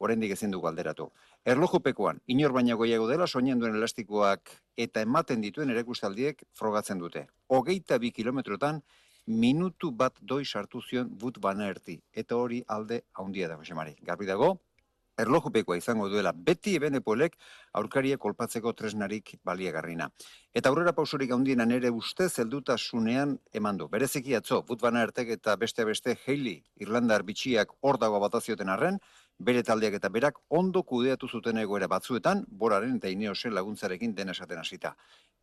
oraindik 0.00 0.32
ezin 0.36 0.54
dugu 0.54 0.68
alderatu. 0.70 1.10
Erlojupekoan, 1.44 2.20
inor 2.34 2.54
baina 2.56 2.76
goiago 2.80 3.08
dela 3.08 3.26
soinen 3.26 3.60
duen 3.60 3.76
elastikoak 3.76 4.54
eta 4.76 5.04
ematen 5.06 5.44
dituen 5.44 5.70
erakustaldiek 5.74 6.42
frogatzen 6.56 6.98
dute. 6.98 7.26
Hogeita 7.48 7.98
bi 7.98 8.10
kilometrotan, 8.16 8.80
minutu 9.26 9.92
bat 9.92 10.16
doi 10.20 10.42
sartu 10.44 10.80
zion 10.80 11.12
but 11.22 11.38
bana 11.38 11.68
erti. 11.68 12.00
Eta 12.12 12.36
hori 12.36 12.64
alde 12.66 13.02
haundia 13.14 13.48
da, 13.48 13.60
Josemari. 13.60 13.94
Garbi 14.02 14.26
dago, 14.26 14.56
erlojupekoa 15.20 15.76
izango 15.76 16.08
duela 16.08 16.32
beti 16.32 16.74
ebenepolek 16.78 17.36
aurkaria 17.80 18.16
kolpatzeko 18.18 18.72
tresnarik 18.76 19.34
baliagarrina. 19.44 20.08
Eta 20.54 20.70
aurrera 20.70 20.94
pausorik 20.96 21.32
handiena 21.36 21.66
nere 21.68 21.90
ustez 21.94 22.30
heldutasunean 22.42 23.36
eman 23.60 23.80
du. 23.80 23.88
Bereziki 23.92 24.34
atzo, 24.38 24.62
but 24.66 24.80
bana 24.80 25.04
ertek 25.06 25.34
eta 25.36 25.56
beste 25.60 25.84
beste 25.84 26.16
Heili, 26.24 26.56
Irlandar 26.80 27.22
bitxiak 27.26 27.76
hor 27.80 28.00
dago 28.00 28.20
batazioten 28.24 28.72
arren, 28.72 28.98
bere 29.40 29.62
taldeak 29.64 29.96
eta 29.96 30.10
berak 30.12 30.38
ondo 30.60 30.82
kudeatu 30.84 31.28
zuten 31.28 31.58
egoera 31.62 31.88
batzuetan, 31.88 32.44
boraren 32.62 32.96
eta 32.98 33.08
ineosen 33.08 33.54
laguntzarekin 33.56 34.14
dena 34.14 34.36
esaten 34.36 34.60
hasita. 34.60 34.94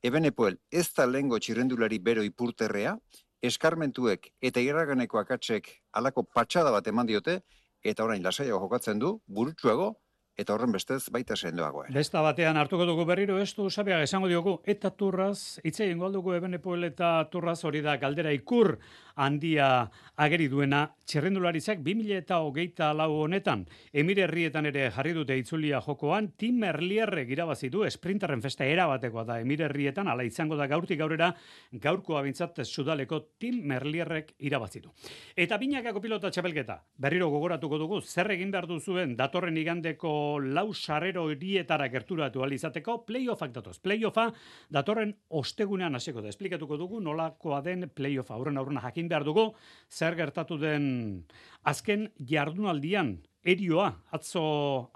Eben 0.04 0.30
epoel, 0.30 0.60
ez 0.72 0.88
da 0.94 1.08
lengo 1.10 1.40
txirrendulari 1.40 2.00
bero 2.00 2.24
ipurterrea, 2.24 2.96
eskarmentuek 3.42 4.32
eta 4.42 4.62
irraganeko 4.62 5.20
akatsek 5.20 5.70
alako 5.94 6.24
patxada 6.24 6.72
bat 6.72 6.88
eman 6.88 7.10
diote, 7.10 7.42
eta 7.84 8.06
orain 8.06 8.24
lasaiago 8.24 8.60
jokatzen 8.66 9.00
du, 9.02 9.18
burutsuago, 9.28 9.96
eta 10.38 10.54
horren 10.54 10.72
bestez 10.72 11.10
baita 11.14 11.36
sendoago. 11.36 11.84
Besta 11.94 12.22
batean 12.22 12.58
hartuko 12.62 12.86
dugu 12.86 13.06
berriro 13.10 13.40
ez 13.42 13.54
du 13.58 13.68
esango 13.68 14.28
diogu 14.28 14.60
eta 14.66 14.92
turraz 14.92 15.60
hitze 15.64 15.90
eingo 15.90 16.06
aldugu 16.06 16.34
Ebenepoel 16.34 16.84
eta 16.84 17.28
turraz 17.32 17.64
hori 17.66 17.82
da 17.82 17.98
galdera 17.98 18.32
ikur 18.32 18.78
handia 19.18 19.90
ageri 20.18 20.48
duena 20.50 20.86
txerrendularizak 21.08 21.82
2000 21.86 22.18
eta 22.22 22.40
hogeita 22.44 22.92
lau 22.96 23.10
honetan. 23.24 23.64
Emire 23.94 24.26
herrietan 24.26 24.68
ere 24.70 24.88
jarri 24.94 25.14
dute 25.16 25.38
itzulia 25.40 25.82
jokoan, 25.82 26.32
Tim 26.38 26.60
Merlierre 26.62 27.24
irabazi 27.28 27.70
du 27.74 27.84
esprinterren 27.88 28.42
festa 28.44 28.66
erabatekoa 28.66 29.24
da 29.28 29.40
Emire 29.42 29.68
herrietan, 29.68 30.08
ala 30.08 30.26
izango 30.28 30.58
da 30.60 30.68
gaurtik 30.68 31.00
gaurera, 31.00 31.32
gaurko 31.72 32.18
abintzat 32.20 32.62
sudaleko 32.66 33.22
Tim 33.40 33.62
Merlierrek 33.68 34.34
irabazi 34.40 34.82
du. 34.84 34.92
Eta 35.36 35.58
binakako 35.58 36.02
pilota 36.04 36.32
txapelketa, 36.32 36.80
berriro 36.98 37.30
gogoratuko 37.34 37.80
dugu, 37.82 38.02
zer 38.02 38.32
egin 38.36 38.52
behar 38.52 38.68
duzuen 38.70 39.16
datorren 39.18 39.58
igandeko 39.58 40.40
lau 40.44 40.74
sarrero 40.74 41.28
hirietara 41.32 41.88
gerturatu 41.94 42.44
alizateko, 42.44 43.00
playoffak 43.08 43.54
datoz. 43.56 43.78
Playoffa 43.80 44.30
datorren 44.74 45.14
ostegunean 45.30 45.96
hasiko 45.96 46.22
da. 46.22 46.30
Esplikatuko 46.34 46.78
dugu 46.78 47.02
nolakoa 47.02 47.62
den 47.66 47.90
playoffa 47.96 48.36
aurren 48.36 48.58
aurrena 48.58 48.84
jakin 48.84 49.07
behar 49.10 49.26
dugu, 49.28 49.52
zer 49.90 50.16
gertatu 50.16 50.58
den 50.62 51.26
azken 51.64 52.08
jardunaldian 52.18 53.18
erioa, 53.48 53.88
atzo 54.12 54.42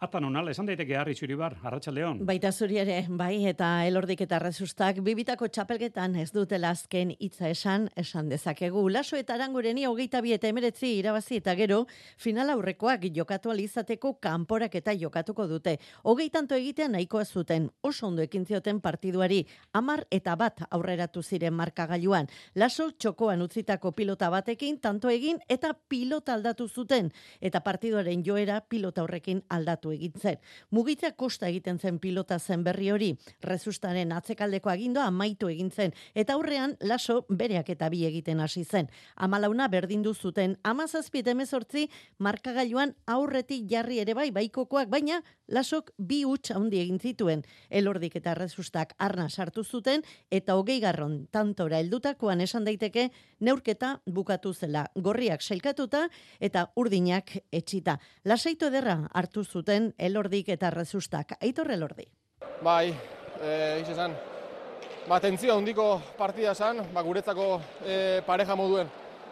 atan 0.04 0.26
onala, 0.28 0.52
esan 0.52 0.68
daiteke 0.68 0.98
harri 1.00 1.14
txuribar, 1.16 1.56
arratsaldeon. 1.64 2.20
Baita 2.28 2.52
zuri 2.52 2.82
ere, 2.82 2.98
bai, 3.08 3.46
eta 3.48 3.70
elordik 3.88 4.26
eta 4.26 4.42
rezustak, 4.44 5.00
bibitako 5.06 5.48
txapelgetan 5.48 6.18
ez 6.20 6.30
dutela 6.36 6.74
azken 6.76 7.14
hitza 7.18 7.48
esan, 7.48 7.88
esan 7.96 8.28
dezakegu. 8.32 8.84
Laso 8.92 9.16
eta 9.16 9.38
arangureni 9.38 9.86
hogeita 9.88 10.20
bi 10.22 10.34
eta 10.36 10.50
emeretzi 10.52 10.90
irabazi 10.98 11.40
eta 11.40 11.56
gero, 11.56 11.86
final 12.20 12.52
aurrekoak 12.52 13.06
jokatu 13.16 13.54
alizateko 13.54 14.18
kanporak 14.20 14.76
eta 14.82 14.96
jokatuko 15.00 15.48
dute. 15.48 15.78
Hogei 16.04 16.28
tanto 16.30 16.60
egitean 16.60 16.92
nahikoa 16.98 17.24
zuten, 17.26 17.70
oso 17.88 18.08
ondo 18.10 18.26
ekin 18.26 18.46
zioten 18.46 18.82
partiduari, 18.84 19.46
amar 19.74 20.04
eta 20.12 20.36
bat 20.36 20.66
aurreratu 20.70 21.24
ziren 21.24 21.56
markagailuan. 21.56 22.28
Laso 22.56 22.90
txokoan 22.92 23.42
utzitako 23.48 23.94
pilota 23.96 24.30
batekin, 24.30 24.82
tanto 24.84 25.10
egin 25.10 25.40
eta 25.48 25.72
pilota 25.88 26.36
aldatu 26.36 26.68
zuten, 26.68 27.14
eta 27.40 27.64
partiduaren 27.64 28.24
joera 28.42 28.62
pilota 28.62 29.04
horrekin 29.04 29.44
aldatu 29.50 29.92
egin 29.94 30.14
zen. 30.18 30.38
Mugitza 30.72 31.12
kosta 31.12 31.48
egiten 31.48 31.80
zen 31.80 32.00
pilota 32.00 32.40
zen 32.40 32.64
berri 32.64 32.90
hori, 32.92 33.12
rezustaren 33.44 34.12
atzekaldeko 34.12 34.70
agindoa 34.70 35.06
amaitu 35.08 35.50
egin 35.52 35.72
zen, 35.72 35.94
eta 36.16 36.34
aurrean 36.34 36.76
laso 36.82 37.26
bereak 37.30 37.70
eta 37.70 37.90
bi 37.90 38.06
egiten 38.06 38.40
hasi 38.40 38.64
zen. 38.64 38.90
Amalauna 39.16 39.68
berdindu 39.68 40.14
zuten, 40.14 40.58
amazazpiet 40.64 41.28
emezortzi 41.28 41.88
markagailuan 42.20 42.96
aurretik 43.06 43.68
jarri 43.70 44.00
ere 44.02 44.14
bai 44.18 44.32
baikokoak, 44.32 44.90
baina 44.90 45.22
lasok 45.52 45.92
bi 46.00 46.22
huts 46.26 46.54
handi 46.56 46.80
egin 46.82 47.00
zituen. 47.00 47.44
Elordik 47.70 48.16
eta 48.18 48.34
rezustak 48.38 48.96
arna 48.98 49.28
sartu 49.30 49.64
zuten, 49.64 50.04
eta 50.32 50.56
hogei 50.56 50.80
garron 50.80 51.28
tantora 51.32 51.82
heldutakoan 51.84 52.42
esan 52.42 52.66
daiteke 52.66 53.10
neurketa 53.40 53.98
bukatu 54.06 54.54
zela. 54.54 54.88
Gorriak 54.96 55.44
selkatuta 55.44 56.08
eta 56.40 56.68
urdinak 56.76 57.36
etxita. 57.52 58.00
Lasaitu 58.26 58.72
ederra 58.72 58.98
hartu 59.14 59.44
zuten 59.44 59.92
elordik 59.98 60.50
eta 60.50 60.72
rezustak. 60.72 61.36
Aitor 61.42 61.72
elordi. 61.72 62.08
Bai, 62.62 62.94
e, 63.42 63.54
esan, 63.82 64.16
ba, 65.08 65.20
tentzio 65.20 65.58
handiko 65.58 65.94
partida 66.18 66.56
esan, 66.56 66.84
ba, 66.94 67.04
guretzako 67.06 67.54
e, 67.86 68.22
pareja 68.26 68.56
moduen 68.56 68.90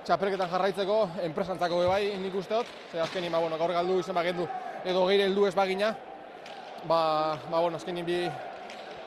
txapelketan 0.08 0.50
jarraitzeko, 0.50 1.00
enpresantzako 1.28 1.84
bai 1.90 2.16
nik 2.18 2.36
usteot, 2.40 2.68
ze 2.92 3.02
azkenin, 3.04 3.32
ba, 3.32 3.42
bueno, 3.44 3.58
gaur 3.62 3.74
galdu 3.76 4.00
izan 4.00 4.16
bagendu, 4.18 4.48
edo 4.86 5.06
geire 5.10 5.28
heldu 5.28 5.46
ez 5.46 5.56
bagina, 5.56 5.92
ba, 6.88 7.40
ba 7.50 7.60
bueno, 7.60 7.78
azkenin 7.78 8.06
bi 8.06 8.24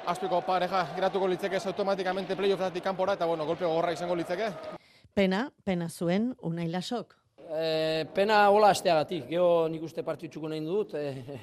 azpiko 0.06 0.40
pareja 0.46 0.84
geratuko 0.96 1.28
litzeke 1.30 1.56
ez 1.56 1.66
automatikamente 1.66 2.36
playoffetatik 2.36 2.84
kanpora, 2.84 3.14
eta 3.14 3.26
bueno, 3.26 3.46
golpe 3.46 3.64
gogorra 3.64 3.92
izango 3.92 4.16
litzeke. 4.18 4.50
Pena, 5.14 5.44
pena 5.64 5.88
zuen, 5.88 6.32
unai 6.42 6.68
lasok. 6.68 7.14
E, 7.52 8.06
pena 8.14 8.48
hola 8.50 8.72
asteagatik, 8.72 9.26
geho 9.28 9.68
nik 9.68 9.82
uste 9.84 10.02
partitxuko 10.02 10.48
nahi 10.48 10.62
dut, 10.64 10.94
e, 10.94 11.38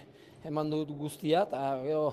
eman 0.50 0.71
dut 0.71 0.91
guztia, 0.98 1.45
eta 1.48 1.75
geho 1.83 2.07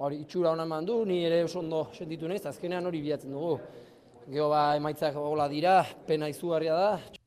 hori 0.00 0.20
itxura 0.24 0.52
hona 0.52 0.68
eman 0.68 0.86
du, 0.86 1.04
ni 1.04 1.22
ere 1.26 1.42
oso 1.44 1.60
ondo 1.60 1.86
sentitu 1.96 2.28
nahiz, 2.28 2.44
azkenean 2.46 2.86
hori 2.86 3.00
bilatzen 3.04 3.32
dugu. 3.32 3.56
Geho 4.30 4.50
ba 4.52 4.76
emaitzak 4.76 5.16
hola 5.18 5.48
dira, 5.48 5.80
pena 6.06 6.28
izugarria 6.30 6.76
da. 6.76 7.19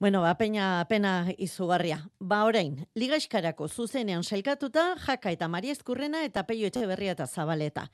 Bueno, 0.00 0.20
ba, 0.22 0.36
pena, 0.38 0.86
pena 0.88 1.26
izugarria. 1.38 2.04
Ba, 2.20 2.44
orain, 2.46 2.86
ligaiskarako 2.94 3.66
zuzenean 3.66 4.22
sailkatuta, 4.22 4.92
jaka 5.02 5.32
eta 5.34 5.48
Maria 5.50 5.74
Eskurrena 5.74 6.20
eta 6.22 6.44
peio 6.46 6.68
etxe 6.70 6.84
berria 6.86 7.16
eta 7.16 7.26
zabaleta. 7.26 7.88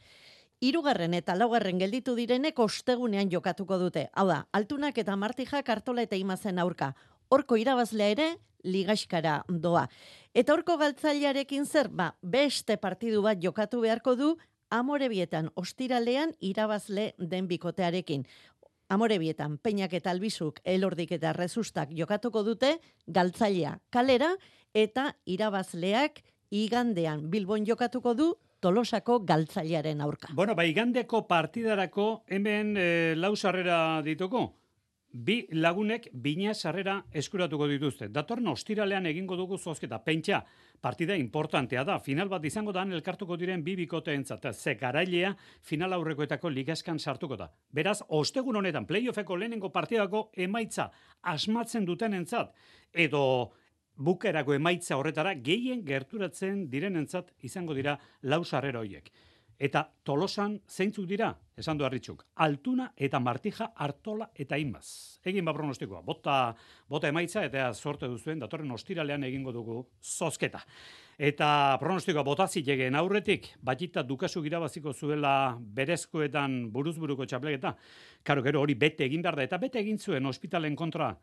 Hirugarren 0.61 1.14
eta 1.16 1.32
laugarren 1.34 1.80
gelditu 1.80 2.12
direnek 2.14 2.61
ostegunean 2.61 3.32
jokatuko 3.32 3.78
dute. 3.80 4.10
Hau 4.12 4.26
da, 4.28 4.43
altunak 4.52 5.00
eta 5.00 5.17
martijak 5.17 5.69
hartola 5.73 6.04
eta 6.04 6.21
imazen 6.21 6.60
aurka. 6.60 6.93
Horko 7.32 7.56
irabazlea 7.56 8.12
ere, 8.12 8.28
ligaiskara 8.62 9.38
doa. 9.49 9.88
Eta 10.34 10.52
horko 10.52 10.76
galtzailearekin 10.76 11.64
zer, 11.64 11.88
ba, 11.88 12.12
beste 12.21 12.76
partidu 12.76 13.25
bat 13.25 13.40
jokatu 13.40 13.80
beharko 13.80 14.14
du, 14.14 14.34
amorebietan 14.75 15.50
ostiralean 15.60 16.34
irabazle 16.40 17.12
den 17.19 17.49
bikotearekin. 17.49 18.25
Amorebietan, 18.92 19.56
peinak 19.58 19.94
eta 19.97 20.10
albizuk, 20.12 20.60
elordik 20.64 21.14
eta 21.16 21.32
rezustak 21.32 21.92
jokatuko 21.97 22.42
dute, 22.44 22.76
galtzailea 23.06 23.78
kalera, 23.90 24.34
eta 24.75 25.14
irabazleak 25.25 26.20
igandean 26.50 27.30
bilbon 27.30 27.64
jokatuko 27.66 28.14
du, 28.14 28.34
tolosako 28.60 29.20
galtzailearen 29.28 30.00
aurka. 30.00 30.32
Bueno, 30.32 30.54
ba, 30.56 30.64
igandeko 30.64 31.25
partidarako 31.28 32.25
hemen 32.28 32.76
e, 32.76 32.88
lau 33.16 33.34
sarrera 33.36 34.02
dituko. 34.04 34.47
Bi 35.14 35.44
lagunek 35.54 36.08
bina 36.10 36.50
sarrera 36.54 36.96
eskuratuko 37.14 37.68
dituzte. 37.70 38.08
Datorren 38.10 38.48
ostiralean 38.50 39.06
egingo 39.06 39.36
dugu 39.38 39.54
zozketa. 39.58 40.00
Pentsa, 40.02 40.40
partida 40.82 41.14
importantea 41.14 41.84
da. 41.86 42.00
Final 42.02 42.28
bat 42.28 42.44
izango 42.44 42.72
da 42.74 42.82
elkartuko 42.82 43.36
diren 43.38 43.62
bi 43.62 43.76
bikoteentzat. 43.78 44.48
Ze 44.52 44.74
garailea 44.74 45.36
final 45.62 45.92
aurrekoetako 45.92 46.50
ligaskan 46.50 46.98
sartuko 46.98 47.36
da. 47.36 47.48
Beraz, 47.70 48.00
ostegun 48.08 48.56
honetan 48.56 48.86
playoffeko 48.86 49.36
lehenengo 49.36 49.70
partidako 49.70 50.30
emaitza 50.34 50.90
asmatzen 51.22 51.84
dutenentzat 51.84 52.50
edo 52.92 53.52
bukerako 53.94 54.54
emaitza 54.54 54.96
horretara 54.96 55.34
gehien 55.34 55.84
gerturatzen 55.86 56.66
direnentzat 56.70 57.30
izango 57.38 57.74
dira 57.74 58.00
lau 58.22 58.42
sarrera 58.44 58.80
hoiek. 58.80 59.12
Eta 59.58 59.84
tolosan 60.02 60.56
zeintzuk 60.67 61.06
dira, 61.06 61.28
esan 61.56 61.78
du 61.78 61.84
harritxuk, 61.86 62.25
altuna 62.43 62.88
eta 62.97 63.21
martija 63.23 63.69
hartola 63.76 64.26
eta 64.34 64.58
imaz. 64.58 65.21
Egin 65.25 65.45
ba 65.47 65.54
pronostikoa, 65.54 66.00
bota, 66.02 66.54
bota 66.90 67.08
emaitza 67.08 67.45
eta 67.47 67.69
sorte 67.75 68.08
duzuen, 68.10 68.40
datorren 68.43 68.71
ostiralean 68.75 69.25
egingo 69.25 69.52
dugu 69.54 69.78
zozketa. 70.02 70.64
Eta 71.19 71.76
pronostikoa 71.78 72.25
botazi 72.26 72.64
jegeen 72.67 72.99
aurretik, 72.99 73.52
batita 73.62 74.02
dukasu 74.02 74.43
girabaziko 74.43 74.93
zuela 74.93 75.54
berezkoetan 75.58 76.73
buruzburuko 76.73 77.26
txaplegeta. 77.26 77.76
Karo, 78.25 78.43
gero 78.43 78.64
hori 78.64 78.75
bete 78.75 79.06
egin 79.06 79.23
behar 79.23 79.38
da, 79.38 79.47
eta 79.47 79.58
bete 79.62 79.78
egin 79.78 79.99
zuen 79.99 80.26
ospitalen 80.26 80.75
kontra 80.75 81.14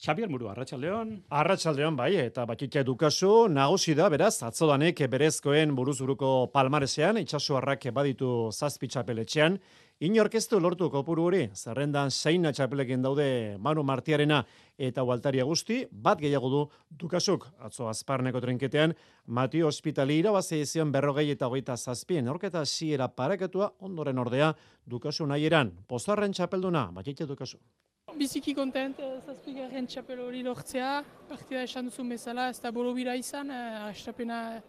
Xabier 0.00 0.28
Muru, 0.28 0.48
Arratxaldeon. 0.48 1.12
Arratxaldeon, 1.30 1.96
bai, 1.96 2.16
eta 2.16 2.46
bakitia 2.48 2.82
dukazu, 2.82 3.46
nagusi 3.48 3.94
da, 3.94 4.08
beraz, 4.10 4.42
atzodanek 4.42 5.04
berezkoen 5.12 5.76
buruzuruko 5.76 6.48
palmaresean, 6.52 7.20
itxasuarrak 7.20 7.86
baditu 7.94 8.50
zazpi 8.50 8.88
txapeletxean, 8.88 9.58
inorkeztu 10.02 10.58
lortu 10.58 10.88
kopuru 10.90 11.28
hori, 11.28 11.42
zerrendan 11.54 12.10
zeina 12.10 12.50
txapelekin 12.50 13.04
daude 13.04 13.26
Manu 13.62 13.84
Martiarena 13.86 14.40
eta 14.78 15.04
Waltaria 15.06 15.44
guzti, 15.46 15.84
bat 15.92 16.18
gehiago 16.18 16.50
du 16.50 16.64
dukasuk, 17.04 17.46
atzo 17.62 17.86
azparneko 17.92 18.40
trenketean, 18.42 18.96
Matio 19.26 19.68
Hospitali 19.70 20.18
irabazi 20.18 20.64
zion 20.66 20.90
berrogei 20.90 21.28
eta 21.30 21.46
hogeita 21.46 21.76
zazpien, 21.76 22.28
orketa 22.28 22.64
ziera 22.66 23.06
paraketua 23.08 23.70
ondoren 23.78 24.18
ordea 24.18 24.50
dukasu 24.84 25.30
nahi 25.30 25.46
eran, 25.46 25.70
pozarren 25.86 26.34
txapelduna, 26.34 26.88
bakitia 26.90 27.30
dukazu. 27.30 27.62
Biziki 28.18 28.52
kontent, 28.54 28.98
zazpigarren 29.24 29.86
txapel 29.88 30.18
hori 30.20 30.42
lortzea, 30.44 31.00
partida 31.30 31.62
esan 31.64 31.88
duzun 31.88 32.10
bezala, 32.12 32.50
ez 32.52 32.58
da 32.60 32.70
borobira 32.74 33.14
izan, 33.16 33.50
eh, 33.50 33.88
astapena 33.88 34.60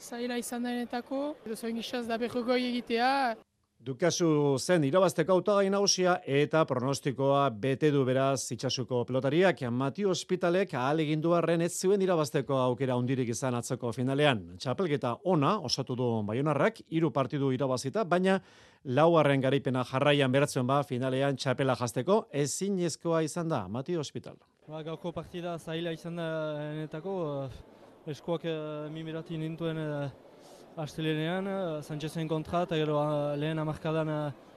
zaila 0.00 0.36
izan 0.36 0.66
denetako, 0.66 1.22
edo 1.46 1.56
zoin 1.56 1.78
gizaz 1.80 2.04
da 2.06 2.18
berrogoi 2.20 2.60
egitea, 2.68 3.34
Dukazu 3.82 4.58
zen 4.62 4.84
irabazteko 4.86 5.34
autagai 5.34 5.70
nagusia 5.74 6.12
eta 6.22 6.60
pronostikoa 6.70 7.48
bete 7.64 7.88
du 7.90 8.04
beraz 8.06 8.52
itxasuko 8.54 9.00
pelotariak. 9.08 9.64
Matio 9.74 10.12
Hospitalek 10.12 10.76
ahal 10.78 11.02
egindu 11.02 11.32
arren 11.34 11.64
ez 11.66 11.72
zuen 11.74 12.04
irabazteko 12.06 12.60
aukera 12.62 12.94
hundirik 12.94 13.34
izan 13.34 13.58
atzoko 13.58 13.90
finalean. 13.90 14.44
Txapelketa 14.62 15.16
ona 15.34 15.56
osatu 15.66 15.98
du 15.98 16.12
baionarrak, 16.30 16.78
hiru 16.94 17.10
partidu 17.10 17.50
irabazita, 17.50 18.04
baina 18.04 18.38
lauarren 18.84 19.42
garaipena 19.42 19.82
jarraian 19.90 20.30
beratzen 20.30 20.66
ba 20.66 20.84
finalean 20.86 21.34
txapela 21.34 21.74
jazteko 21.74 22.28
ezin 22.30 22.78
ezkoa 22.86 23.24
izan 23.26 23.50
da 23.50 23.66
Matio 23.66 23.98
Hospital. 23.98 24.38
Ba, 24.68 24.84
gauko 24.86 25.10
partida 25.10 25.58
zaila 25.58 25.90
izan 25.90 26.22
da 26.22 26.28
enetako, 26.70 27.16
eh, 27.50 28.10
eskoak 28.14 28.46
uh, 28.46 28.92
mimirati 28.94 29.42
nintuen 29.42 29.88
uh, 29.88 30.31
Astelenean, 30.76 31.48
Sanchezen 31.82 32.28
kontra 32.28 32.62
eta 32.64 32.76
gero 32.80 33.00
lehen 33.36 33.58
amarkadan 33.58 34.08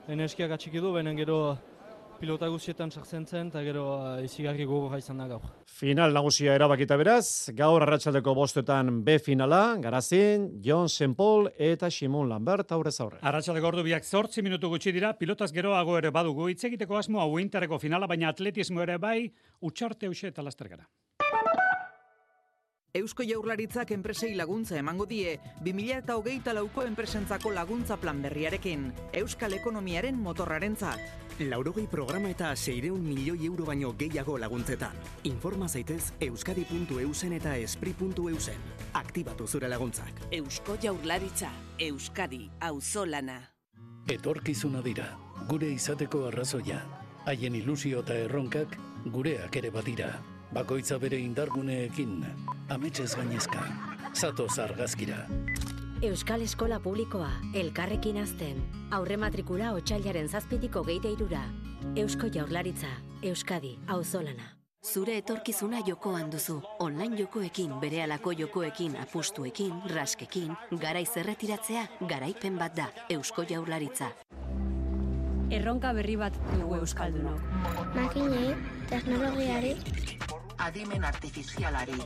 energiak 0.08 0.52
atxiki 0.56 0.80
du, 0.80 0.94
baina 0.96 1.12
gero 1.18 1.58
pilota 2.20 2.48
guztietan 2.50 2.92
sartzen 2.92 3.26
zen, 3.28 3.50
eta 3.52 3.62
gero 3.66 3.86
uh, 3.98 4.24
izigarri 4.24 4.66
gogorra 4.68 5.00
izan 5.02 5.20
da 5.20 5.28
gaur. 5.28 5.44
Final 5.76 6.14
nagusia 6.16 6.56
erabakita 6.56 6.98
beraz, 7.00 7.52
gaur 7.58 7.84
arratsaldeko 7.84 8.34
bostetan 8.38 9.02
B 9.06 9.18
finala, 9.20 9.76
Garazin, 9.84 10.48
John 10.64 11.16
Paul 11.16 11.50
eta 11.58 11.90
Simon 11.92 12.30
Lambert 12.30 12.72
aurrez 12.72 12.96
aurre. 13.02 13.20
Arratsaldeko 13.22 13.68
ordu 13.74 13.84
biak 13.84 14.06
zortzi 14.06 14.42
minutu 14.42 14.70
gutxi 14.72 14.94
dira, 14.96 15.14
pilotaz 15.14 15.52
geroago 15.52 15.98
ere 15.98 16.12
badugu, 16.12 16.48
hitz 16.50 16.64
egiteko 16.64 16.98
asmo 16.98 17.20
hau 17.20 17.80
finala, 17.80 18.08
baina 18.08 18.30
atletismo 18.30 18.82
ere 18.82 18.98
bai, 18.98 19.32
utxarte 19.62 20.08
hause 20.08 20.28
eta 20.28 20.42
lastergara. 20.42 20.88
Eusko 22.96 23.26
Jaurlaritzak 23.28 23.90
enpresei 23.92 24.30
laguntza 24.40 24.78
emango 24.80 25.04
die 25.06 25.34
2008 25.66 26.54
lauko 26.56 26.84
enpresentzako 26.88 27.50
laguntza 27.52 27.98
plan 28.00 28.22
berriarekin, 28.24 28.86
Euskal 29.20 29.52
Ekonomiaren 29.58 30.16
motorrarentzat. 30.16 31.02
Laurogei 31.42 31.90
programa 31.92 32.30
eta 32.32 32.54
seireun 32.56 33.02
milioi 33.04 33.50
euro 33.50 33.66
baino 33.68 33.90
gehiago 34.00 34.38
laguntzetan. 34.40 34.96
Informa 35.28 35.68
zaitez 35.68 36.14
euskadi.eusen 36.22 37.36
eta 37.36 37.58
espri.eusen. 37.58 38.64
Aktibatu 38.94 39.46
zure 39.46 39.68
laguntzak. 39.68 40.22
Eusko 40.32 40.78
Jaurlaritza, 40.82 41.50
Euskadi, 41.78 42.46
auzolana. 42.62 43.42
Etorkizuna 44.08 44.80
dira, 44.86 45.10
gure 45.50 45.68
izateko 45.74 46.30
arrazoia. 46.30 46.80
Haien 47.26 47.60
ilusio 47.60 48.06
eta 48.08 48.16
erronkak 48.24 48.80
gureak 49.12 49.60
ere 49.60 49.74
badira. 49.76 50.14
Bakoitza 50.56 50.96
bere 50.96 51.18
indarguneekin, 51.20 52.22
ametxez 52.72 53.10
gainezka. 53.18 53.60
Zato 54.16 54.46
zargazkira. 54.48 55.26
Euskal 56.02 56.46
Eskola 56.46 56.78
Publikoa, 56.80 57.28
elkarrekin 57.54 58.22
azten. 58.22 58.62
Aurre 58.96 59.18
matrikula 59.20 59.74
otxailaren 59.76 60.30
zazpitiko 60.30 60.84
geite 60.88 61.12
irura. 61.12 61.42
Eusko 62.00 62.30
Jaurlaritza, 62.32 62.88
Euskadi, 63.22 63.74
auzolana. 63.88 64.54
Zure 64.86 65.18
etorkizuna 65.18 65.82
jokoan 65.84 66.32
duzu. 66.32 66.62
Online 66.80 67.18
jokoekin, 67.20 67.74
bere 67.82 68.04
alako 68.04 68.32
jokoekin, 68.40 68.96
apustuekin, 69.02 69.74
raskekin, 69.92 70.56
garaiz 70.80 71.10
erretiratzea, 71.18 71.84
garaipen 72.08 72.56
bat 72.62 72.78
da. 72.78 72.88
Eusko 73.10 73.44
Jaurlaritza. 73.50 74.14
Erronka 75.52 75.92
berri 75.94 76.16
bat 76.16 76.38
dugu 76.54 76.80
Euskaldunok. 76.80 77.44
Makinei, 77.96 78.56
teknologiari, 78.90 79.76
adimen 80.58 81.04
artifizialari. 81.04 81.98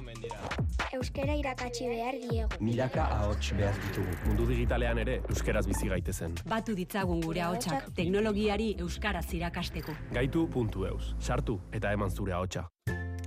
Euskera 0.93 1.35
irakatsi 1.35 1.89
behar 1.89 2.17
diegu. 2.21 2.59
Milaka 2.59 3.05
ahots 3.19 3.51
behar 3.57 3.75
ditugu. 3.87 4.15
Mundu 4.27 4.47
digitalean 4.49 4.97
ere 4.97 5.19
euskeraz 5.29 5.65
bizi 5.67 5.89
gaitezen. 5.91 6.37
Batu 6.49 6.75
ditzagun 6.75 7.21
gure 7.25 7.41
ahotsak 7.45 7.91
teknologiari 7.95 8.75
euskaraz 8.79 9.27
irakasteko. 9.33 9.95
Gaitu.eus. 10.13 11.13
Sartu 11.19 11.59
eta 11.71 11.93
eman 11.93 12.09
zure 12.09 12.33
ahotsa. 12.33 12.67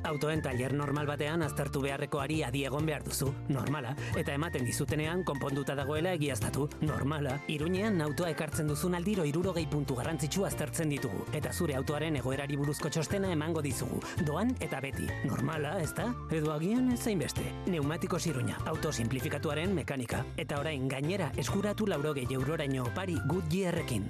Autoen 0.05 0.43
taller 0.43 0.73
normal 0.75 1.07
batean 1.07 1.43
aztertu 1.47 1.81
beharrekoari 1.85 2.41
adi 2.43 2.65
egon 2.67 2.87
behar 2.87 3.05
duzu, 3.07 3.29
normala, 3.49 3.95
eta 4.19 4.35
ematen 4.35 4.65
dizutenean 4.67 5.23
konponduta 5.25 5.77
dagoela 5.79 6.13
egiaztatu, 6.19 6.69
normala. 6.81 7.37
Iruñean 7.53 8.01
autoa 8.03 8.33
ekartzen 8.35 8.67
duzun 8.71 8.97
aldiro 8.99 9.25
irurogei 9.29 9.67
puntu 9.71 9.97
garrantzitsu 9.99 10.47
aztertzen 10.49 10.91
ditugu, 10.91 11.27
eta 11.33 11.53
zure 11.53 11.77
autoaren 11.79 12.19
egoerari 12.19 12.59
buruzko 12.59 12.91
txostena 12.91 13.31
emango 13.33 13.63
dizugu, 13.63 14.01
doan 14.27 14.55
eta 14.61 14.81
beti, 14.83 15.07
normala, 15.25 15.79
ezta? 15.83 16.11
Edo 16.31 16.53
agian 16.53 16.91
ez 16.93 17.03
beste. 17.19 17.47
Neumatiko 17.67 18.17
Iruña, 18.17 18.57
auto 18.67 18.93
simplifikatuaren 18.93 19.75
mekanika, 19.75 20.25
eta 20.37 20.59
orain 20.59 20.89
gainera 20.89 21.31
eskuratu 21.37 21.87
laurogei 21.87 22.27
euroraino 22.31 22.85
opari 22.85 23.19
Goodyearrekin. 23.27 24.09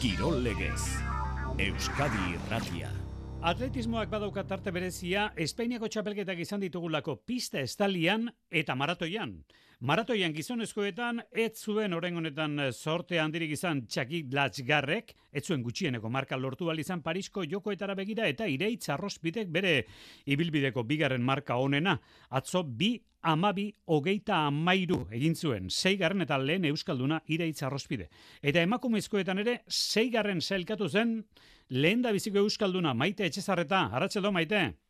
Kirol 0.00 0.42
legez, 0.42 1.00
Euskadi 1.58 2.34
irratia. 2.34 3.03
Atletismoak 3.44 4.08
badauka 4.08 4.40
tarte 4.48 4.72
berezia, 4.72 5.26
Espainiako 5.44 5.90
txapelketak 5.92 6.38
izan 6.40 6.62
ditugulako 6.62 7.18
pista 7.28 7.60
estalian 7.60 8.30
eta 8.48 8.72
maratoian. 8.72 9.34
Maratoian 9.80 10.32
gizonezkoetan, 10.34 11.18
ez 11.32 11.58
zuen 11.58 11.92
oren 11.96 12.16
honetan 12.16 12.60
sorte 12.72 13.18
handirik 13.18 13.50
izan 13.56 13.82
txakik 13.90 14.30
latxgarrek, 14.32 15.14
ez 15.32 15.42
zuen 15.46 15.62
gutxieneko 15.62 16.10
marka 16.10 16.36
lortu 16.36 16.70
izan 16.78 17.02
Parisko 17.02 17.44
jokoetara 17.44 17.94
begira 17.94 18.28
eta 18.28 18.46
ireitz 18.46 18.88
arrozbidek 18.88 19.48
bere 19.48 19.86
ibilbideko 20.26 20.84
bigarren 20.84 21.22
marka 21.22 21.56
honena. 21.56 21.98
Atzo 22.30 22.62
bi 22.62 23.00
amabi 23.22 23.74
hogeita 23.86 24.46
amairu 24.46 25.06
egin 25.10 25.34
zuen, 25.34 25.68
zeigarren 25.70 26.22
eta 26.22 26.38
lehen 26.38 26.64
euskalduna 26.64 27.20
ireitz 27.26 27.62
arrozbide. 27.62 28.08
Eta 28.42 28.62
emakumezkoetan 28.62 29.38
ere, 29.38 29.62
zeigarren 29.68 30.40
zelkatu 30.40 30.88
zen, 30.88 31.24
lehen 31.70 32.02
da 32.02 32.12
biziko 32.12 32.38
euskalduna, 32.38 32.94
maite 32.94 33.26
etxezarreta, 33.26 33.88
harratxeldo 33.90 34.32
maite? 34.32 34.83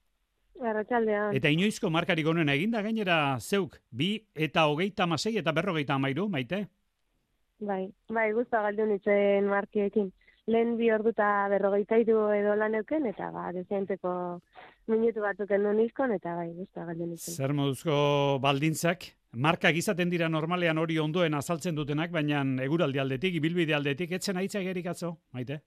Arratxaldean. 0.63 1.35
Eta 1.37 1.51
inoizko 1.51 1.91
markarik 1.91 2.27
onena 2.31 2.55
eginda 2.55 2.83
gainera 2.83 3.39
zeuk, 3.41 3.81
bi 3.91 4.17
eta 4.35 4.67
hogeita 4.71 5.05
amasei 5.05 5.37
eta 5.41 5.53
berrogeita 5.53 5.97
amairu, 5.99 6.29
maite? 6.29 6.67
Bai, 7.65 7.89
bai, 8.11 8.29
guztua 8.37 8.63
galdu 8.69 8.87
nintzen 8.87 9.49
markiekin. 9.51 10.13
Lehen 10.47 10.75
bi 10.77 10.91
ordu 10.93 11.15
eta 11.15 11.49
berrogeita 11.49 11.97
iru 12.03 12.29
edo 12.37 12.55
lan 12.61 12.75
euken, 12.77 13.07
eta 13.09 13.31
ba, 13.33 13.49
dezienteko 13.57 14.15
minutu 14.93 15.23
batzuk 15.25 15.51
endu 15.57 15.73
nizkon, 15.73 16.13
eta 16.19 16.35
bai, 16.37 16.51
guztua 16.53 16.85
galdu 16.91 17.09
nintzen. 17.09 17.35
Zer 17.35 17.55
moduzko 17.57 17.95
baldintzak? 18.45 19.09
Markak 19.35 19.75
izaten 19.75 20.13
dira 20.13 20.29
normalean 20.29 20.79
hori 20.79 20.99
ondoen 21.03 21.35
azaltzen 21.35 21.75
dutenak, 21.75 22.13
baina 22.15 22.45
eguraldi 22.63 23.01
aldetik, 23.03 23.41
ibilbide 23.41 23.75
aldetik, 23.75 24.13
etzen 24.13 24.37
aitzak 24.39 24.69
erikatzo, 24.71 25.17
maite? 25.33 25.63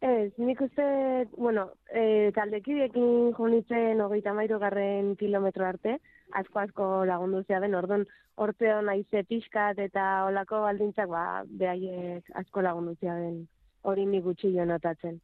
Ez, 0.00 0.32
nik 0.38 0.60
uste, 0.62 0.84
bueno, 1.36 1.64
e, 1.90 2.30
taldekidekin 2.36 3.32
jonitzen 3.34 4.00
hogeita 4.00 4.30
mairu 4.32 4.60
garren 4.62 5.16
kilometro 5.18 5.66
arte, 5.66 5.96
asko-asko 6.38 7.04
lagundu 7.10 7.42
den, 7.48 7.74
orduan, 7.74 8.04
orte 8.36 8.70
hona 8.74 8.94
ize 8.94 9.24
pixkat 9.24 9.78
eta 9.78 10.04
olako 10.26 10.60
baldintzak, 10.62 11.08
ba, 11.08 11.42
behaiek 11.48 12.30
asko 12.34 12.62
lagundu 12.62 12.94
den, 13.00 13.48
hori 13.82 14.06
nik 14.06 14.22
gutxi 14.22 14.54
jo 14.54 14.64
notatzen. 14.64 15.20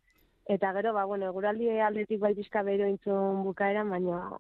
Eta 0.48 0.72
gero, 0.72 0.92
ba, 0.92 1.04
bueno, 1.04 1.32
guraldi 1.32 1.70
aldetik 1.78 2.18
bai 2.20 2.34
pixka 2.34 2.62
behiro 2.62 2.88
intzun 2.88 3.44
bukaeran, 3.44 3.90
baina, 3.90 4.36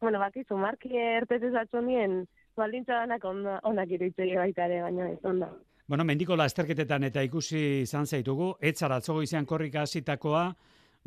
bueno, 0.00 0.18
bakizu, 0.18 0.56
marki 0.56 0.96
ertetez 0.96 1.54
nien, 1.86 2.26
baldintza 2.56 3.06
danak 3.06 3.24
onak 3.24 3.90
iruditzei 3.90 4.34
baita 4.34 4.66
ere, 4.66 4.82
baina 4.82 5.10
ez 5.12 5.24
onda. 5.24 5.54
Bueno, 5.88 6.04
mendiko 6.04 6.36
lasterketetan 6.36 7.06
eta 7.06 7.22
ikusi 7.24 7.60
izan 7.86 8.04
zaitugu, 8.04 8.50
etzara 8.60 8.98
atzogo 9.00 9.22
izan 9.24 9.46
korrika 9.48 9.86
hasitakoa, 9.86 10.42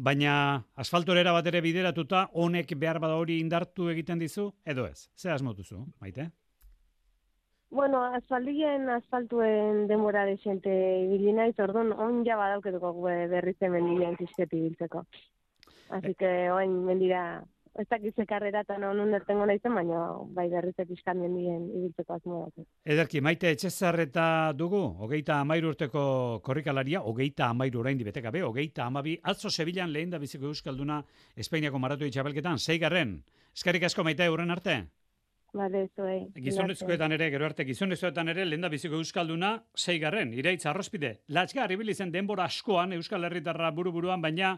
baina 0.08 0.32
asfaltorera 0.82 1.36
bat 1.36 1.50
ere 1.52 1.62
bideratuta, 1.62 2.24
honek 2.34 2.74
behar 2.82 2.98
bada 3.04 3.20
hori 3.22 3.38
indartu 3.44 3.91
egiten 3.91 4.17
dizu, 4.17 4.48
edo 4.65 4.88
ez? 4.89 5.06
Ze 5.13 5.30
asmotuzu, 5.30 5.84
maite? 6.02 6.32
Bueno, 7.70 8.02
asfaldien 8.17 8.89
asfaltuen 8.89 9.86
denbora 9.88 10.26
desente 10.26 10.74
ibili 11.04 11.38
naiz, 11.38 11.54
orduan 11.62 11.94
on 11.94 12.26
ja 12.26 12.39
badauketuko 12.41 12.96
berriz 13.06 13.58
hemen 13.62 13.86
dilean 13.94 14.17
biltzeko. 14.17 15.06
Así 15.91 16.15
que 16.15 16.50
oain 16.50 16.74
mendira 16.89 17.44
ez 17.80 17.88
dakit 17.88 18.16
ze 18.16 18.26
karreratan 18.26 18.84
on 18.84 19.00
unertengo 19.00 19.46
naizen, 19.46 19.74
baina 19.76 20.00
bai 20.36 20.48
berriz 20.50 20.76
pixkan 20.76 21.20
mendien 21.20 21.70
ibiltzeko 21.70 22.14
asmo 22.14 22.40
dut. 22.56 22.68
Ederki, 22.86 23.22
maite 23.22 23.52
etxezarreta 23.52 24.54
dugu, 24.58 24.82
hogeita 25.06 25.40
amairu 25.40 25.72
urteko 25.72 26.42
korrikalaria, 26.44 27.02
hogeita 27.02 27.50
amairu 27.50 27.80
orain 27.80 27.98
dibeteka 27.98 28.32
be, 28.32 28.42
hogeita 28.44 28.86
amabi, 28.86 29.18
atzo 29.24 29.50
Sevillan 29.50 29.92
lehen 29.94 30.10
da 30.10 30.20
biziko 30.20 30.52
euskalduna 30.52 31.02
Espainiako 31.36 31.80
maratoi 31.80 32.12
txabelketan, 32.12 32.60
zeigarren, 32.60 33.22
eskarrik 33.56 33.84
asko 33.84 34.04
maite 34.04 34.30
urren 34.30 34.52
arte? 34.52 34.82
Bale, 35.54 35.90
zuei. 35.96 36.20
Gizonezkoetan 36.40 37.12
ere, 37.12 37.28
gero 37.32 37.46
arte, 37.46 37.66
gizonezkoetan 37.68 38.32
ere, 38.32 38.46
lehen 38.48 38.62
da 38.64 38.70
biziko 38.72 38.96
euskalduna, 38.96 39.58
zeigarren, 39.76 40.32
ireitz 40.34 40.66
arrospide. 40.66 41.18
Latxgar, 41.28 41.72
ibilizen 41.76 42.12
denbora 42.12 42.46
askoan 42.48 42.96
Euskal 42.96 43.28
Herritarra 43.28 43.72
buru-buruan, 43.76 44.24
baina 44.24 44.54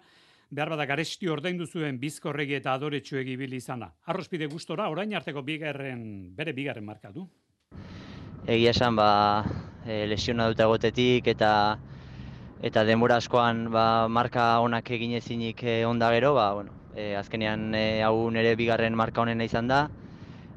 behar 0.53 0.69
badak 0.73 0.93
aresti 0.95 1.29
ordaindu 1.29 1.65
zuen 1.65 1.97
bizkorregi 1.99 2.57
eta 2.59 2.73
adoretsuegi 2.77 3.33
ibili 3.37 3.57
izana. 3.61 3.89
Arrospide 4.05 4.47
gustora 4.51 4.89
orain 4.93 5.13
arteko 5.15 5.41
bigarren 5.41 6.03
bere 6.37 6.53
bigarren 6.53 6.85
marka 6.85 7.11
du. 7.11 7.25
Egia 8.45 8.73
esan 8.75 8.95
ba 8.95 9.09
e, 9.85 10.05
lesiona 10.07 10.49
dut 10.51 10.59
egotetik 10.59 11.27
eta 11.33 11.51
eta 12.63 12.83
denbora 12.87 13.17
askoan 13.19 13.65
ba, 13.71 14.07
marka 14.07 14.59
onak 14.63 14.91
egin 14.95 15.17
ezinik 15.17 15.63
e, 15.63 15.83
onda 15.85 16.11
gero, 16.13 16.33
ba, 16.37 16.53
bueno, 16.53 16.71
e, 16.95 17.13
azkenean 17.19 17.73
e, 17.75 18.01
hau 18.03 18.29
nire 18.31 18.55
bigarren 18.59 18.95
marka 18.95 19.23
honena 19.23 19.47
izan 19.47 19.67
da 19.67 19.87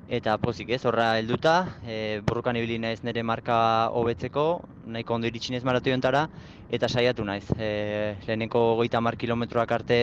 eta 0.09 0.37
pozik 0.39 0.71
ez, 0.71 0.85
horra 0.87 1.17
helduta, 1.19 1.79
e, 1.85 2.21
burrukan 2.27 2.57
ibili 2.57 2.79
naiz 2.79 3.01
nire 3.03 3.23
marka 3.27 3.91
hobetzeko, 3.91 4.47
nahiko 4.87 5.17
ondo 5.17 5.27
iritsi 5.27 5.53
naiz 5.53 5.65
maratoiontara, 5.67 6.27
eta 6.71 6.89
saiatu 6.89 7.25
naiz. 7.27 7.45
E, 7.59 8.15
lehenenko 8.27 8.77
goita 8.79 9.01
mar 9.03 9.17
kilometroak 9.19 9.73
arte 9.73 10.01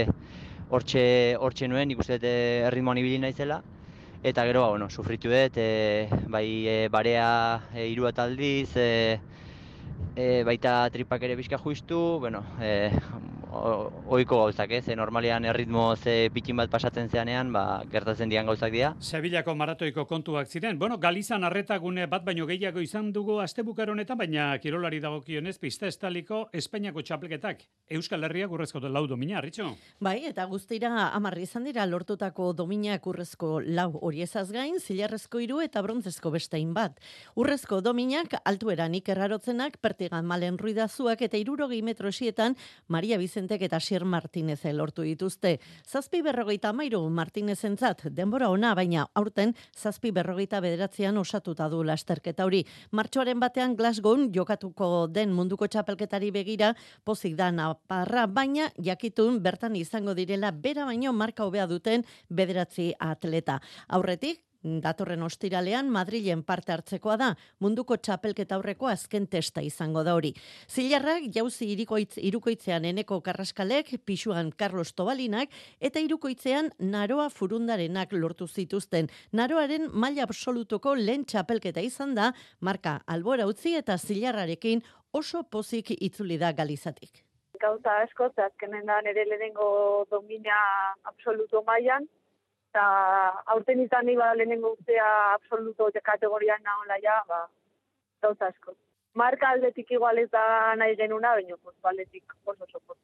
hortxe, 0.70 1.06
hortxe 1.40 1.70
nuen, 1.72 1.92
ikusten 1.96 2.20
e, 2.28 2.36
erritmoan 2.68 3.00
ibili 3.00 3.22
naizela, 3.24 3.62
eta 4.24 4.46
gero, 4.48 4.66
ba, 4.66 4.74
bueno, 4.76 4.90
sufritu 4.90 5.32
dut, 5.32 5.58
e, 5.58 6.08
bai 6.28 6.48
e, 6.68 6.78
barea 6.92 7.62
e, 7.74 7.88
iru 7.88 8.08
aldiz, 8.12 8.76
e, 8.76 9.20
e, 10.16 10.44
baita 10.44 10.90
tripak 10.92 11.24
ere 11.24 11.36
bizka 11.36 11.58
juistu, 11.58 12.20
bueno, 12.20 12.44
e, 12.60 12.92
oiko 13.54 14.40
gauzak, 14.44 14.72
ez? 14.72 14.88
E, 14.90 14.96
normalean 14.96 15.46
erritmo 15.46 15.96
ze 15.96 16.30
pitin 16.34 16.58
bat 16.58 16.72
pasatzen 16.72 17.10
zeanean, 17.10 17.52
ba, 17.54 17.84
gertatzen 17.92 18.30
dian 18.30 18.46
gauzak 18.46 18.72
dira. 18.74 18.94
Sevillako 19.00 19.56
maratoiko 19.56 20.06
kontuak 20.10 20.48
ziren. 20.48 20.80
Bueno, 20.80 20.98
Galizan 20.98 21.44
arretagune 21.44 22.08
bat 22.08 22.26
baino 22.26 22.46
gehiago 22.50 22.82
izan 22.82 23.12
dugu 23.14 23.40
astebukar 23.44 23.90
honetan, 23.90 24.18
baina 24.18 24.52
kirolari 24.60 25.00
dagokionez 25.04 25.58
pista 25.60 25.88
estaliko 25.88 26.48
Espainiako 26.54 27.02
txapleketak. 27.02 27.64
Euskal 27.94 28.24
Herriak 28.24 28.52
urrezko 28.52 28.80
lau 28.88 29.06
domina, 29.08 29.42
Ritxo? 29.42 29.70
Bai, 30.00 30.26
eta 30.26 30.46
guztira 30.46 31.10
amarri 31.14 31.44
izan 31.48 31.64
dira 31.68 31.86
lortutako 31.86 32.52
dominak 32.54 33.06
urrezko 33.08 33.60
lau 33.62 33.92
hori 34.02 34.24
ezaz 34.26 34.50
gain, 34.52 34.80
zilarrezko 34.80 35.40
iru 35.40 35.62
eta 35.62 35.82
brontzezko 35.82 36.32
bestein 36.32 36.74
bat. 36.74 37.00
Urrezko 37.36 37.82
dominak 37.82 38.36
altueran 38.44 38.96
ikerrarotzenak 38.96 39.78
pertigan 39.82 40.26
malen 40.26 40.58
ruidazuak 40.58 41.22
eta 41.22 41.38
irurogei 41.38 41.82
metro 41.82 42.10
esietan 42.10 42.56
Maria 42.88 43.18
Vicentek 43.44 43.66
eta 43.68 43.80
Sier 43.84 44.06
Martinez 44.06 44.62
lortu 44.72 45.04
dituzte. 45.04 45.60
Zazpi 45.84 46.22
berrogeita 46.24 46.70
amairu 46.70 47.02
Martinez 47.10 47.66
entzat, 47.66 48.06
denbora 48.08 48.48
ona, 48.50 48.74
baina 48.74 49.08
aurten 49.14 49.54
zazpi 49.76 50.12
berrogeita 50.12 50.62
bederatzean 50.62 51.18
osatuta 51.18 51.68
du 51.68 51.84
lasterketa 51.84 52.46
hori. 52.46 52.64
Martxoaren 52.92 53.40
batean 53.40 53.76
Glasgow 53.76 54.30
jokatuko 54.32 55.08
den 55.12 55.34
munduko 55.34 55.68
txapelketari 55.68 56.32
begira 56.32 56.74
pozik 57.04 57.36
da 57.36 57.52
naparra, 57.52 58.28
baina 58.28 58.70
jakitun 58.80 59.42
bertan 59.44 59.76
izango 59.76 60.14
direla 60.14 60.52
bera 60.52 60.86
baino 60.86 61.12
marka 61.12 61.44
hobea 61.44 61.68
duten 61.68 62.06
bederatzi 62.30 62.94
atleta. 62.98 63.60
Aurretik, 63.90 64.40
datorren 64.64 65.24
ostiralean 65.24 65.90
Madrilen 65.92 66.44
parte 66.44 66.72
hartzekoa 66.74 67.18
da, 67.20 67.30
munduko 67.60 67.98
txapelketa 67.98 68.56
aurreko 68.56 68.88
azken 68.88 69.28
testa 69.28 69.62
izango 69.62 70.04
da 70.04 70.16
hori. 70.16 70.34
Zilarrak 70.70 71.28
jauzi 71.36 71.70
irikoitz, 71.74 72.18
irukoitzean 72.18 72.86
eneko 72.86 73.20
karraskalek, 73.22 73.94
pixuan 74.06 74.52
Carlos 74.58 74.94
Tobalinak, 74.94 75.52
eta 75.80 76.00
irukoitzean 76.00 76.72
naroa 76.80 77.30
furundarenak 77.30 78.14
lortu 78.14 78.48
zituzten. 78.48 79.10
Naroaren 79.32 79.90
maila 79.92 80.24
absolutoko 80.24 80.96
lehen 80.96 81.26
txapelketa 81.26 81.84
izan 81.84 82.16
da, 82.16 82.32
marka 82.60 83.02
albora 83.08 83.48
utzi 83.50 83.76
eta 83.76 83.98
zilarrarekin 83.98 84.84
oso 85.14 85.44
pozik 85.44 85.92
itzuli 86.00 86.40
da 86.42 86.52
galizatik. 86.52 87.24
Gauza 87.62 87.94
asko, 88.04 88.28
azkenen 88.36 88.86
da 88.90 89.00
nire 89.06 89.24
lehenengo 89.30 90.06
domina 90.12 90.58
absoluto 91.08 91.62
mailan, 91.68 92.08
eta 92.74 92.86
aurten 93.54 93.84
izan 93.86 94.08
nahi 94.08 94.18
bada 94.18 94.34
lehenengo 94.34 94.74
urtea 94.74 95.10
absoluto 95.36 95.92
kategorian 96.02 96.64
nahola 96.64 96.98
ja, 97.04 97.22
ba, 97.28 97.46
gauza 98.22 98.50
asko. 98.50 98.74
Marka 99.14 99.52
aldetik 99.54 99.92
igual 99.94 100.18
ez 100.18 100.30
da 100.32 100.74
nahi 100.76 100.96
genuna, 100.98 101.36
baina 101.38 101.56
pues, 101.62 101.76
aldetik 101.84 102.34
oso 102.50 102.66
oso. 102.66 102.96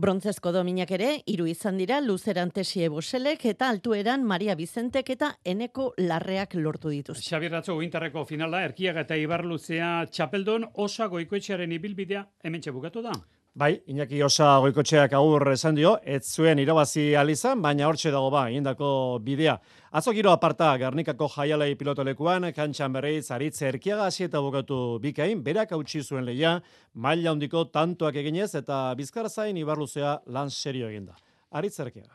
Brontzezko 0.00 0.52
dominak 0.56 0.90
ere, 0.96 1.10
hiru 1.28 1.44
izan 1.46 1.76
dira 1.76 1.98
Luzeran 2.00 2.50
Tesie 2.50 2.88
Boselek 2.88 3.44
eta 3.50 3.68
altueran 3.68 4.24
Maria 4.24 4.54
Bizentek 4.56 5.10
eta 5.12 5.34
Eneko 5.44 5.92
Larreak 5.98 6.56
lortu 6.56 6.88
dituz. 6.88 7.18
Xabier 7.20 7.52
Ratzo 7.52 7.76
Winterreko 7.76 8.24
finala, 8.24 8.64
Erkiaga 8.64 9.04
eta 9.04 9.20
Ibarluzea 9.20 10.06
Txapeldon, 10.08 10.64
osa 10.80 11.10
goikoetxearen 11.12 11.76
ibilbidea 11.76 12.24
hemen 12.42 12.64
bukatu 12.72 13.02
da. 13.02 13.12
Bai, 13.52 13.80
Iñaki 13.90 14.22
Osa 14.22 14.60
goikotxeak 14.62 15.12
agur 15.18 15.42
esan 15.50 15.74
dio, 15.74 15.96
ez 16.06 16.22
zuen 16.22 16.60
irabazi 16.62 17.16
alizan, 17.18 17.58
baina 17.60 17.88
hortxe 17.88 18.12
dago 18.14 18.28
ba, 18.30 18.44
indako 18.48 19.18
bidea. 19.26 19.56
Atzo 19.90 20.12
giro 20.14 20.30
aparta, 20.30 20.68
Garnikako 20.78 21.26
jaialei 21.34 21.74
pilotolekuan, 21.74 22.46
kantxan 22.54 22.94
berreiz, 22.94 23.26
aritze 23.34 23.66
erkiaga 23.66 24.06
eta 24.06 24.40
bukatu 24.40 25.00
bikain, 25.02 25.42
berak 25.42 25.72
hautsi 25.72 26.00
zuen 26.00 26.24
leia, 26.24 26.60
maila 26.94 27.32
handiko 27.32 27.64
tantoak 27.64 28.14
eginez, 28.14 28.54
eta 28.54 28.94
bizkarzain 28.94 29.56
ibarluzea 29.56 30.20
lan 30.26 30.48
serio 30.48 30.88
eginda. 30.88 31.16
Aritze 31.50 31.82
erkiaga. 31.82 32.14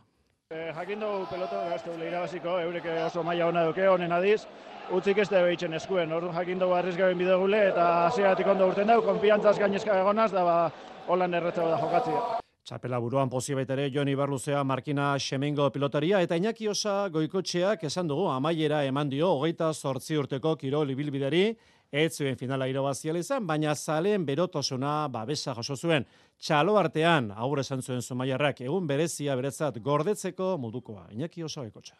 Eh, 0.52 0.72
jakin 0.74 1.00
dugu 1.02 1.28
peloto, 1.30 1.60
gaztu 1.70 1.92
irabaziko, 2.00 2.60
eureke 2.62 2.96
oso 3.04 3.24
maila 3.24 3.48
hona 3.48 3.66
duke, 3.66 3.86
honen 3.88 4.12
adiz, 4.12 4.46
utzik 4.90 5.18
ez 5.18 5.28
da 5.28 5.44
behitzen 5.44 5.74
eskuen, 5.74 6.14
orduan 6.14 6.36
jakin 6.36 6.60
dugu 6.60 6.80
arrizgabin 6.80 7.18
bidegule, 7.18 7.68
eta 7.74 8.08
hasieratik 8.08 8.48
ondo 8.48 8.72
urten 8.72 8.88
dugu, 8.88 9.04
konfiantzaz 9.12 9.58
gainezka 9.60 10.00
egonaz, 10.00 10.32
da 10.32 10.44
ba, 10.46 10.60
holan 11.08 11.34
erretzea 11.34 11.68
da 11.70 11.78
jokatzea. 11.82 12.24
Txapela 12.66 12.98
buruan 12.98 13.30
pozibait 13.30 13.70
ere 13.70 13.92
Joni 13.94 14.16
Barluzea 14.18 14.64
Markina 14.66 15.12
Xemingo 15.22 15.68
pilotaria 15.70 16.22
eta 16.26 16.38
Iñaki 16.40 16.68
Osa 16.72 16.96
goikotxeak 17.14 17.84
esan 17.86 18.08
dugu 18.10 18.26
amaiera 18.34 18.80
eman 18.90 19.12
dio 19.12 19.30
hogeita 19.36 19.72
sortzi 19.74 20.18
urteko 20.18 20.56
kirol 20.58 20.90
ibilbideri 20.90 21.44
ez 21.92 22.18
zuen 22.18 22.36
finala 22.36 22.66
irabazial 22.68 23.22
izan, 23.22 23.46
baina 23.48 23.76
zaleen 23.76 24.26
berotosuna 24.26 25.08
babesa 25.08 25.54
jaso 25.54 25.76
zuen. 25.76 26.08
Txalo 26.42 26.76
artean, 26.82 27.30
aurre 27.32 27.62
esan 27.62 27.86
zuen 27.86 28.02
zumaiarrak, 28.02 28.66
egun 28.66 28.88
berezia 28.88 29.36
berezat 29.36 29.78
gordetzeko 29.80 30.58
modukoa. 30.58 31.08
Iñaki 31.14 31.44
Osa 31.44 31.62
goikotxa. 31.62 31.96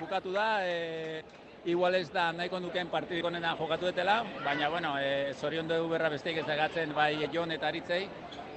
Bukatu 0.00 0.32
da, 0.32 0.64
e, 0.64 1.22
igual 1.66 1.94
ez 1.94 2.08
da 2.10 2.30
nahiko 2.32 2.56
duken 2.58 2.88
partidik 2.88 3.26
onena 3.28 3.50
jokatu 3.58 3.90
etela, 3.90 4.14
baina 4.42 4.70
bueno, 4.72 4.94
e, 4.96 5.34
zorion 5.34 5.68
dugu 5.68 5.90
berra 5.90 6.08
besteik 6.08 6.38
ez 6.40 6.46
dagatzen 6.46 6.94
bai 6.96 7.28
Jon 7.34 7.52
eta 7.52 7.68
Aritzei, 7.68 8.08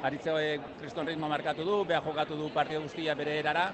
Aritze 0.07 0.31
hori 0.31 0.53
kriston 0.79 1.05
ritmo 1.05 1.27
markatu 1.27 1.65
du, 1.67 1.83
beha 1.83 1.99
jokatu 2.05 2.37
du 2.39 2.47
partio 2.55 2.79
guztia 2.79 3.13
bere 3.13 3.35
erara, 3.41 3.65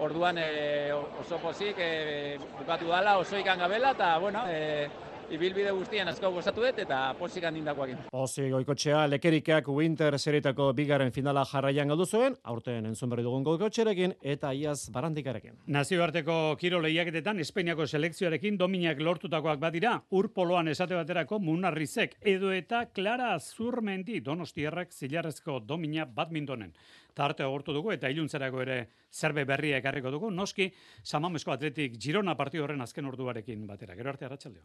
orduan 0.00 0.42
e, 0.42 0.90
oso 1.20 1.38
pozik 1.38 1.78
e, 1.78 2.36
bukatu 2.58 2.90
dala, 2.90 3.16
oso 3.22 3.38
ikan 3.38 3.62
gabela, 3.62 3.94
eta 3.94 4.18
bueno, 4.18 4.42
e, 4.48 4.90
ibilbide 5.30 5.72
guztian 5.76 6.08
asko 6.08 6.30
gozatu 6.32 6.62
dut 6.64 6.78
eta 6.80 6.98
pozik 7.18 7.44
handindakoak. 7.44 8.08
Pozi 8.12 8.48
goikotxea, 8.52 9.04
lekerikeak 9.12 9.68
Winter 9.72 10.16
seritako 10.18 10.70
bigaren 10.76 11.12
finala 11.12 11.44
jarraian 11.48 11.88
galdu 11.92 12.06
zuen, 12.06 12.36
aurten 12.42 12.86
entzun 12.90 13.10
berri 13.12 13.24
dugun 13.26 13.44
goikotxerekin 13.46 14.14
eta 14.34 14.52
iaz 14.56 14.90
barandikarekin. 14.94 15.58
Nazioarteko 15.74 16.56
kiro 16.60 16.80
lehiaketetan 16.84 17.40
Espainiako 17.44 17.86
selekzioarekin 17.86 18.58
dominak 18.58 19.00
lortutakoak 19.00 19.60
badira, 19.60 19.96
urpoloan 20.10 20.68
esate 20.72 20.96
baterako 20.98 21.40
munarrizek, 21.44 22.16
edo 22.20 22.52
eta 22.52 22.86
Clara 22.94 23.34
Zurmendi 23.38 24.20
donostierrak 24.24 24.92
zilarrezko 24.92 25.60
domina 25.60 26.06
badmintonen. 26.06 26.72
Tarte 27.18 27.42
agortu 27.42 27.74
dugu 27.74 27.90
eta 27.90 28.08
iluntzerako 28.12 28.62
ere 28.62 28.78
zerbe 29.10 29.44
berria 29.44 29.80
ekarriko 29.82 30.12
dugu, 30.14 30.30
noski 30.30 30.70
Samamesko 31.02 31.52
Atletik 31.52 31.98
Girona 31.98 32.36
partio 32.38 32.62
horren 32.64 32.80
azken 32.80 33.10
orduarekin 33.10 33.66
batera. 33.66 33.96
Gero 33.98 34.14
arte 34.14 34.28
arratsaldeo. 34.28 34.62